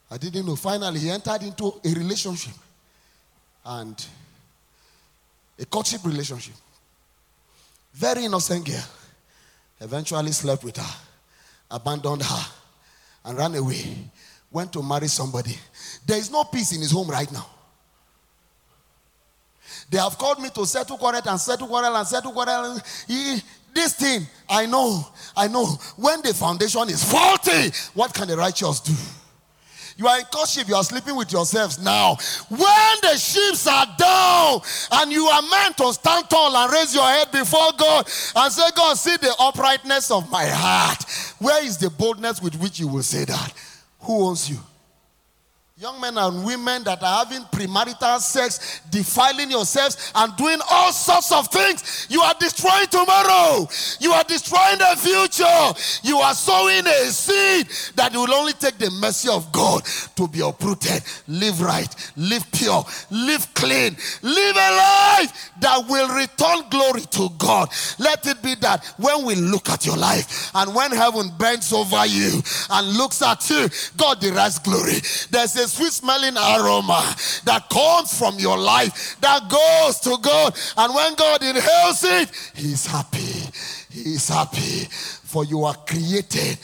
I 0.09 0.17
didn't 0.17 0.45
know. 0.45 0.55
Finally, 0.55 0.99
he 0.99 1.09
entered 1.09 1.43
into 1.43 1.81
a 1.83 1.89
relationship 1.89 2.53
and 3.65 4.05
a 5.59 5.65
courtship 5.65 6.03
relationship. 6.05 6.55
Very 7.93 8.25
innocent 8.25 8.65
girl. 8.65 8.83
Eventually 9.79 10.31
slept 10.31 10.63
with 10.63 10.77
her, 10.77 10.95
abandoned 11.69 12.23
her, 12.23 12.45
and 13.25 13.37
ran 13.37 13.53
away. 13.55 13.95
Went 14.51 14.71
to 14.73 14.81
marry 14.81 15.07
somebody. 15.07 15.55
There 16.05 16.17
is 16.17 16.31
no 16.31 16.45
peace 16.45 16.73
in 16.73 16.81
his 16.81 16.91
home 16.91 17.09
right 17.09 17.31
now. 17.31 17.45
They 19.89 19.97
have 19.97 20.17
called 20.17 20.41
me 20.41 20.49
to 20.49 20.65
settle 20.65 20.97
quarrel 20.97 21.21
and 21.25 21.39
settle 21.39 21.67
quarrel 21.67 21.95
and 21.95 22.07
settle 22.07 22.31
quarrel. 22.31 22.79
This 23.77 23.93
thing, 23.93 24.25
I 24.49 24.65
know, 24.65 25.05
I 25.35 25.47
know. 25.47 25.67
When 25.97 26.23
the 26.23 26.33
foundation 26.33 26.89
is 26.89 27.03
faulty, 27.03 27.71
what 27.93 28.11
can 28.11 28.27
the 28.27 28.35
righteous 28.35 28.79
do? 28.79 28.93
You 29.97 30.07
are 30.07 30.17
in 30.17 30.25
courtship, 30.25 30.67
you 30.67 30.73
are 30.73 30.83
sleeping 30.83 31.15
with 31.15 31.31
yourselves 31.31 31.77
now. 31.77 32.17
When 32.49 32.95
the 33.03 33.15
ships 33.17 33.67
are 33.67 33.85
down 33.95 34.61
and 34.93 35.11
you 35.11 35.25
are 35.27 35.43
meant 35.43 35.77
to 35.77 35.93
stand 35.93 36.27
tall 36.27 36.57
and 36.57 36.73
raise 36.73 36.95
your 36.95 37.03
head 37.03 37.31
before 37.31 37.71
God 37.77 38.09
and 38.35 38.51
say, 38.51 38.67
God, 38.75 38.97
see 38.97 39.15
the 39.17 39.35
uprightness 39.39 40.09
of 40.09 40.27
my 40.31 40.47
heart. 40.47 41.03
Where 41.37 41.63
is 41.63 41.77
the 41.77 41.91
boldness 41.91 42.41
with 42.41 42.55
which 42.59 42.79
you 42.79 42.87
will 42.87 43.03
say 43.03 43.25
that? 43.25 43.53
Who 43.99 44.25
owns 44.25 44.49
you? 44.49 44.57
Young 45.79 46.01
men 46.01 46.17
and 46.17 46.43
women 46.43 46.83
that 46.85 47.03
are 47.03 47.23
having 47.23 47.43
premarital 47.43 48.19
sex, 48.19 48.81
defiling 48.89 49.51
yourselves, 49.51 50.11
and 50.15 50.35
doing 50.35 50.57
all 50.71 50.91
sorts 50.91 51.31
of 51.31 51.47
things. 51.49 52.07
You 52.09 52.19
are 52.19 52.33
destroying 52.39 52.87
tomorrow. 52.87 53.67
You 53.99 54.11
are 54.11 54.23
destroying 54.23 54.79
the 54.79 54.95
future. 54.97 55.45
You 56.01 56.17
are 56.17 56.33
sowing 56.33 56.87
a 56.87 57.05
seed 57.11 57.67
that 57.95 58.11
will 58.11 58.33
only 58.33 58.53
take 58.53 58.79
the 58.79 58.89
mercy 58.89 59.29
of 59.29 59.51
God 59.51 59.83
to 60.15 60.27
be 60.27 60.39
uprooted. 60.41 61.03
Live 61.27 61.61
right, 61.61 61.93
live 62.15 62.51
pure, 62.51 62.83
live 63.11 63.53
clean, 63.53 63.95
live 64.23 64.55
a 64.55 64.71
life 64.77 65.51
that 65.59 65.85
will 65.87 66.09
return 66.09 66.67
glory 66.71 67.01
to 67.01 67.29
God. 67.37 67.69
Let 67.99 68.25
it 68.25 68.41
be 68.41 68.55
that 68.61 68.83
when 68.97 69.27
we 69.27 69.35
look 69.35 69.69
at 69.69 69.85
your 69.85 69.97
life 69.97 70.49
and 70.55 70.73
when 70.73 70.89
heaven 70.89 71.29
bends 71.37 71.71
over 71.71 72.03
you 72.07 72.41
and 72.71 72.97
looks 72.97 73.21
at 73.21 73.47
you, 73.47 73.69
God 73.95 74.19
derives 74.19 74.57
glory. 74.57 74.97
There's 75.29 75.55
a 75.55 75.66
sweet 75.67 75.91
smelling 75.93 76.35
aroma 76.37 77.15
that 77.45 77.69
comes 77.69 78.17
from 78.17 78.39
your 78.39 78.57
life 78.57 79.19
that 79.21 79.49
goes 79.49 79.99
to 80.01 80.17
God. 80.21 80.57
And 80.77 80.93
when 80.93 81.15
God 81.15 81.43
inhales 81.43 82.03
it, 82.03 82.31
He's 82.55 82.85
happy. 82.85 83.49
He's 83.89 84.27
happy. 84.27 84.87
For 85.27 85.45
you 85.45 85.65
are 85.65 85.75
created 85.75 86.57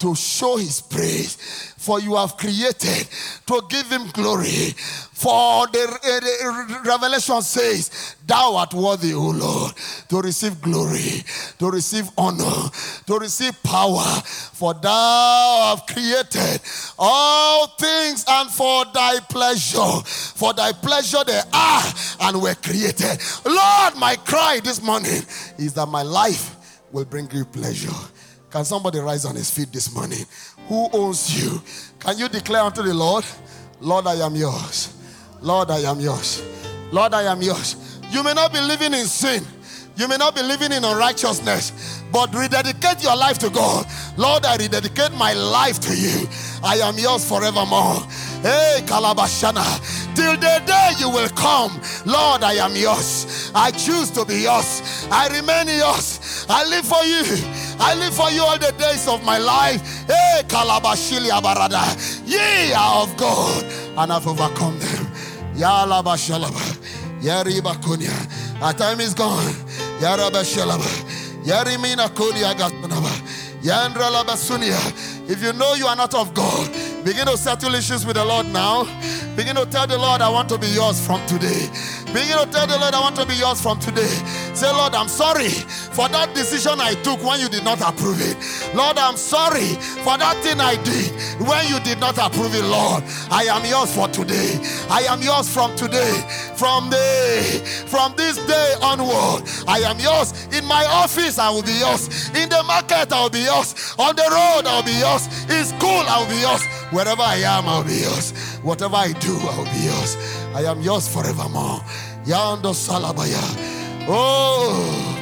to 0.00 0.14
show 0.14 0.56
His 0.56 0.80
praise 0.80 1.70
for 1.80 1.98
you 1.98 2.14
have 2.14 2.36
created 2.36 3.08
to 3.46 3.62
give 3.70 3.90
him 3.90 4.06
glory. 4.10 4.74
For 5.14 5.66
the, 5.68 5.88
uh, 5.88 6.20
the, 6.20 6.80
revelation 6.84 7.40
says, 7.40 8.16
Thou 8.26 8.56
art 8.56 8.74
worthy, 8.74 9.14
O 9.14 9.30
Lord, 9.30 9.72
to 10.10 10.20
receive 10.20 10.60
glory, 10.60 11.24
to 11.58 11.70
receive 11.70 12.10
honor, 12.18 12.68
to 13.06 13.18
receive 13.18 13.60
power. 13.62 14.04
For 14.52 14.74
thou 14.74 15.74
have 15.74 15.86
created 15.86 16.60
all 16.98 17.66
things, 17.78 18.26
and 18.28 18.50
for 18.50 18.84
thy 18.92 19.20
pleasure, 19.20 20.02
for 20.04 20.52
thy 20.52 20.72
pleasure 20.72 21.24
they 21.26 21.40
are 21.50 21.84
and 22.20 22.42
were 22.42 22.56
created. 22.56 23.18
Lord, 23.46 23.96
my 23.96 24.16
cry 24.26 24.60
this 24.62 24.82
morning 24.82 25.22
is 25.56 25.72
that 25.74 25.86
my 25.86 26.02
life 26.02 26.56
will 26.92 27.06
bring 27.06 27.30
you 27.32 27.46
pleasure. 27.46 27.88
Can 28.50 28.64
somebody 28.64 28.98
rise 28.98 29.24
on 29.24 29.36
his 29.36 29.50
feet 29.50 29.72
this 29.72 29.94
morning? 29.94 30.26
Who 30.68 30.88
owns 30.92 31.40
you? 31.40 31.62
Can 32.00 32.18
you 32.18 32.28
declare 32.28 32.62
unto 32.62 32.82
the 32.82 32.92
Lord, 32.92 33.24
Lord, 33.80 34.06
I 34.06 34.14
am 34.14 34.34
yours. 34.34 34.94
Lord, 35.40 35.70
I 35.70 35.78
am 35.78 36.00
yours. 36.00 36.42
Lord, 36.92 37.14
I 37.14 37.22
am 37.22 37.40
yours. 37.40 37.98
You 38.10 38.22
may 38.22 38.34
not 38.34 38.52
be 38.52 38.60
living 38.60 38.92
in 38.92 39.06
sin. 39.06 39.44
You 39.96 40.08
may 40.08 40.16
not 40.16 40.34
be 40.34 40.42
living 40.42 40.72
in 40.72 40.84
unrighteousness, 40.84 42.02
but 42.10 42.34
rededicate 42.34 43.02
your 43.02 43.16
life 43.16 43.38
to 43.38 43.50
God. 43.50 43.86
Lord, 44.16 44.44
I 44.46 44.56
rededicate 44.56 45.12
my 45.12 45.32
life 45.34 45.78
to 45.80 45.94
you. 45.96 46.26
I 46.62 46.76
am 46.76 46.98
yours 46.98 47.28
forevermore. 47.28 48.00
Hey, 48.42 48.80
Kalabashana, 48.86 50.14
till 50.14 50.36
the 50.36 50.62
day 50.66 50.92
you 50.98 51.10
will 51.10 51.28
come, 51.30 51.72
Lord, 52.06 52.42
I 52.42 52.54
am 52.54 52.74
yours. 52.74 53.52
I 53.54 53.70
choose 53.72 54.10
to 54.12 54.24
be 54.24 54.42
yours. 54.42 55.06
I 55.10 55.28
remain 55.28 55.68
yours. 55.68 56.46
I 56.48 56.64
live 56.64 56.86
for 56.86 57.04
you. 57.04 57.22
I 57.82 57.94
live 57.94 58.14
for 58.14 58.30
you 58.30 58.42
all 58.42 58.58
the 58.58 58.72
days 58.72 59.08
of 59.08 59.24
my 59.24 59.38
life. 59.38 60.06
Hey, 60.06 60.42
Kalabashili 60.46 61.30
Abarada, 61.30 61.82
ye 62.26 62.72
are 62.74 63.02
of 63.02 63.16
God, 63.16 63.64
and 63.96 64.12
I've 64.12 64.26
overcome 64.26 64.78
them. 64.78 65.06
Yalabashalaba, 65.54 66.60
Yaribakunya. 67.22 68.62
Our 68.62 68.74
time 68.74 69.00
is 69.00 69.14
gone. 69.14 69.54
Yarabashalaba, 69.98 70.84
Yarimina 71.42 72.08
Kunia 72.08 72.54
Gatanaba, 72.54 73.10
Yandralabasunia. 73.62 75.30
If 75.30 75.42
you 75.42 75.54
know 75.54 75.74
you 75.74 75.86
are 75.86 75.96
not 75.96 76.14
of 76.14 76.34
God, 76.34 76.70
begin 77.02 77.26
to 77.26 77.38
settle 77.38 77.74
issues 77.74 78.04
with 78.04 78.16
the 78.16 78.24
Lord 78.24 78.46
now. 78.52 78.84
Begin 79.36 79.56
to 79.56 79.64
tell 79.64 79.86
the 79.86 79.96
Lord, 79.96 80.20
I 80.20 80.28
want 80.28 80.48
to 80.50 80.58
be 80.58 80.66
yours 80.66 81.04
from 81.04 81.24
today. 81.26 81.68
Begin 82.12 82.36
to 82.36 82.48
tell 82.50 82.66
the 82.66 82.76
Lord, 82.78 82.92
I 82.92 83.00
want 83.00 83.16
to 83.16 83.24
be 83.24 83.34
yours 83.36 83.62
from 83.62 83.78
today. 83.78 84.10
Say, 84.54 84.70
Lord, 84.70 84.94
I'm 84.94 85.08
sorry 85.08 85.48
for 85.92 86.08
that 86.08 86.34
decision 86.34 86.80
I 86.80 86.94
took 87.02 87.22
when 87.24 87.40
you 87.40 87.48
did 87.48 87.64
not 87.64 87.80
approve 87.80 88.20
it. 88.20 88.36
Lord, 88.74 88.98
I'm 88.98 89.16
sorry 89.16 89.74
for 90.06 90.16
that 90.18 90.36
thing 90.42 90.60
I 90.60 90.76
did 90.82 91.10
when 91.46 91.66
you 91.68 91.80
did 91.80 91.98
not 91.98 92.18
approve 92.18 92.54
it, 92.54 92.64
Lord. 92.64 93.02
I 93.30 93.44
am 93.44 93.64
yours 93.64 93.94
for 93.94 94.08
today. 94.08 94.58
I 94.88 95.02
am 95.08 95.20
yours 95.22 95.52
from 95.52 95.74
today. 95.76 96.12
From 96.56 96.90
the 96.90 97.86
from 97.86 98.14
this 98.16 98.36
day 98.46 98.74
onward, 98.82 99.48
I 99.66 99.80
am 99.80 99.98
yours. 99.98 100.32
In 100.52 100.64
my 100.66 100.84
office, 100.86 101.38
I 101.38 101.50
will 101.50 101.62
be 101.62 101.72
yours. 101.72 102.28
In 102.36 102.48
the 102.48 102.62
market, 102.64 103.12
I 103.12 103.22
will 103.22 103.30
be 103.30 103.40
yours. 103.40 103.94
On 103.98 104.14
the 104.14 104.22
road, 104.22 104.66
I 104.66 104.76
will 104.76 104.84
be 104.84 104.92
yours. 104.98 105.26
In 105.50 105.64
school, 105.64 106.04
I 106.06 106.20
will 106.20 106.28
be 106.28 106.40
yours. 106.40 106.62
Wherever 106.92 107.22
I 107.22 107.36
am, 107.36 107.66
I 107.66 107.78
will 107.78 107.84
be 107.84 107.96
yours. 108.00 108.32
Whatever 108.62 108.96
I 108.96 109.12
do, 109.12 109.36
I 109.38 109.56
will 109.58 109.64
be 109.72 109.84
yours. 109.90 110.16
I 110.54 110.64
am 110.64 110.80
yours 110.82 111.08
forevermore. 111.08 111.80
Yando 112.24 112.74
Salabaya. 112.74 113.40
Oh, 114.08 115.19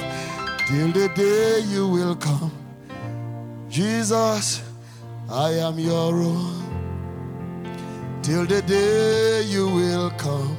till 0.68 0.92
the 0.92 1.08
day 1.14 1.60
you 1.60 1.88
will 1.88 2.14
come. 2.14 2.52
Jesus, 3.70 4.60
I 5.30 5.52
am 5.52 5.78
your 5.78 6.12
own. 6.12 6.62
Till 8.22 8.44
the 8.44 8.60
day 8.60 9.44
you 9.48 9.66
will 9.66 10.10
come. 10.18 10.58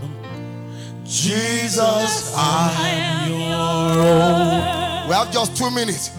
Jesus, 1.06 2.34
I 2.36 2.72
am 2.90 3.30
your 3.30 4.04
own. 4.04 5.08
We 5.10 5.14
have 5.14 5.32
just 5.32 5.56
two 5.56 5.70
minutes. 5.70 6.10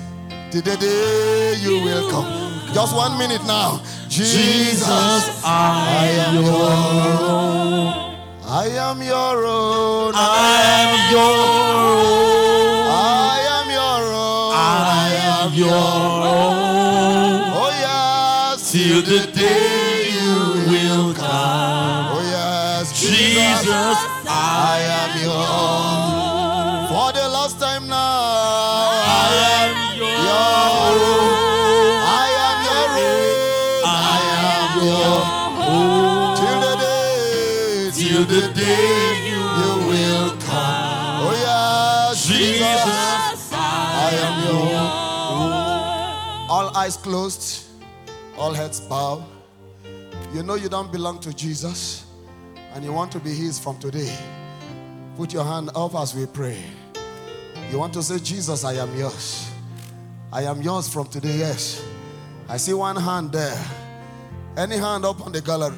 Till 0.52 0.62
the 0.62 0.76
day 0.76 1.56
you 1.58 1.82
will 1.82 2.08
come. 2.12 2.72
Just 2.72 2.94
one 2.94 3.18
minute 3.18 3.44
now. 3.44 3.82
Jesus, 4.08 5.42
I 5.44 6.06
am 6.26 6.44
your 6.44 6.70
own. 7.26 7.86
I 8.46 8.66
am 8.88 9.02
your 9.02 9.44
own. 9.46 10.12
I 10.14 10.62
am 10.78 11.12
your 11.12 12.34
own. 12.34 12.39
Am 15.50 15.56
your 15.56 15.68
own. 15.68 15.74
Oh 17.52 17.70
yes. 17.80 18.62
Oh, 18.62 18.78
Till 18.78 19.02
the 19.02 19.29
eyes 46.80 46.96
closed, 46.96 47.66
all 48.38 48.54
heads 48.54 48.80
bowed. 48.80 49.22
You 50.32 50.42
know 50.42 50.54
you 50.54 50.70
don't 50.70 50.90
belong 50.90 51.20
to 51.20 51.34
Jesus 51.34 52.06
and 52.72 52.82
you 52.82 52.90
want 52.90 53.12
to 53.12 53.20
be 53.20 53.34
His 53.34 53.58
from 53.58 53.78
today. 53.78 54.16
Put 55.14 55.34
your 55.34 55.44
hand 55.44 55.68
up 55.74 55.94
as 55.94 56.14
we 56.14 56.24
pray. 56.24 56.56
You 57.70 57.78
want 57.78 57.92
to 57.92 58.02
say, 58.02 58.18
Jesus, 58.18 58.64
I 58.64 58.76
am 58.76 58.96
yours. 58.96 59.50
I 60.32 60.44
am 60.44 60.62
yours 60.62 60.88
from 60.88 61.08
today, 61.08 61.36
yes. 61.36 61.84
I 62.48 62.56
see 62.56 62.72
one 62.72 62.96
hand 62.96 63.30
there. 63.32 63.62
Any 64.56 64.78
hand 64.78 65.04
up 65.04 65.20
on 65.20 65.32
the 65.32 65.42
gallery? 65.42 65.76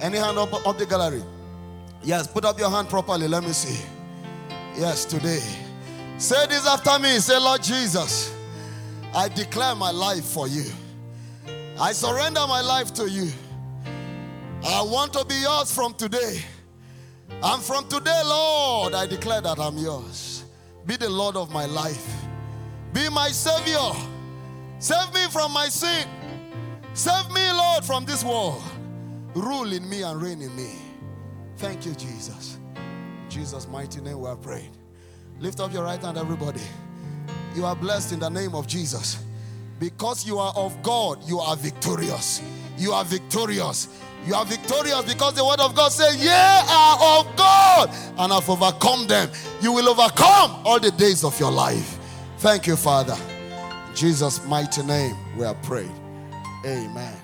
Any 0.00 0.18
hand 0.18 0.38
up 0.38 0.64
on 0.64 0.76
the 0.76 0.86
gallery? 0.86 1.24
Yes, 2.04 2.28
put 2.28 2.44
up 2.44 2.60
your 2.60 2.70
hand 2.70 2.88
properly. 2.88 3.26
Let 3.26 3.42
me 3.42 3.50
see. 3.50 3.84
Yes, 4.76 5.04
today. 5.04 5.42
Say 6.16 6.46
this 6.46 6.64
after 6.64 6.96
me. 7.00 7.18
Say, 7.18 7.36
Lord 7.40 7.60
Jesus, 7.60 8.31
I 9.14 9.28
declare 9.28 9.74
my 9.74 9.90
life 9.90 10.24
for 10.24 10.48
you. 10.48 10.64
I 11.78 11.92
surrender 11.92 12.40
my 12.46 12.60
life 12.60 12.94
to 12.94 13.10
you. 13.10 13.30
I 14.64 14.82
want 14.82 15.12
to 15.14 15.24
be 15.24 15.34
yours 15.34 15.74
from 15.74 15.94
today. 15.94 16.40
And 17.42 17.62
from 17.62 17.88
today, 17.88 18.22
Lord, 18.24 18.94
I 18.94 19.06
declare 19.06 19.40
that 19.40 19.58
I'm 19.58 19.76
yours. 19.76 20.44
Be 20.86 20.96
the 20.96 21.10
Lord 21.10 21.36
of 21.36 21.50
my 21.50 21.66
life. 21.66 22.06
Be 22.92 23.08
my 23.08 23.28
Savior. 23.28 23.92
Save 24.78 25.12
me 25.12 25.26
from 25.30 25.52
my 25.52 25.66
sin. 25.68 26.06
Save 26.94 27.30
me, 27.32 27.50
Lord, 27.52 27.84
from 27.84 28.04
this 28.04 28.22
world. 28.22 28.62
Rule 29.34 29.72
in 29.72 29.88
me 29.88 30.02
and 30.02 30.20
reign 30.22 30.42
in 30.42 30.54
me. 30.54 30.74
Thank 31.56 31.86
you, 31.86 31.94
Jesus. 31.94 32.58
In 32.76 33.30
Jesus' 33.30 33.66
mighty 33.68 34.00
name 34.00 34.20
we 34.20 34.28
are 34.28 34.36
praying. 34.36 34.70
Lift 35.38 35.60
up 35.60 35.72
your 35.72 35.84
right 35.84 36.00
hand, 36.00 36.18
everybody. 36.18 36.60
You 37.54 37.64
are 37.66 37.76
blessed 37.76 38.12
in 38.12 38.20
the 38.20 38.28
name 38.28 38.54
of 38.54 38.66
Jesus. 38.66 39.22
Because 39.78 40.26
you 40.26 40.38
are 40.38 40.52
of 40.56 40.80
God, 40.82 41.18
you 41.26 41.38
are 41.38 41.56
victorious. 41.56 42.42
You 42.78 42.92
are 42.92 43.04
victorious. 43.04 43.88
You 44.26 44.34
are 44.34 44.44
victorious 44.44 45.02
because 45.02 45.34
the 45.34 45.44
word 45.44 45.58
of 45.60 45.74
God 45.74 45.90
says, 45.90 46.22
Ye 46.22 46.30
are 46.30 47.20
of 47.20 47.36
God, 47.36 47.90
and 48.18 48.32
have 48.32 48.48
overcome 48.48 49.08
them. 49.08 49.28
You 49.60 49.72
will 49.72 49.88
overcome 49.88 50.62
all 50.64 50.78
the 50.78 50.92
days 50.92 51.24
of 51.24 51.38
your 51.40 51.50
life. 51.50 51.98
Thank 52.38 52.66
you, 52.68 52.76
Father. 52.76 53.16
In 53.88 53.96
Jesus' 53.96 54.44
mighty 54.46 54.82
name, 54.84 55.16
we 55.36 55.44
are 55.44 55.54
prayed. 55.54 55.90
Amen. 56.64 57.21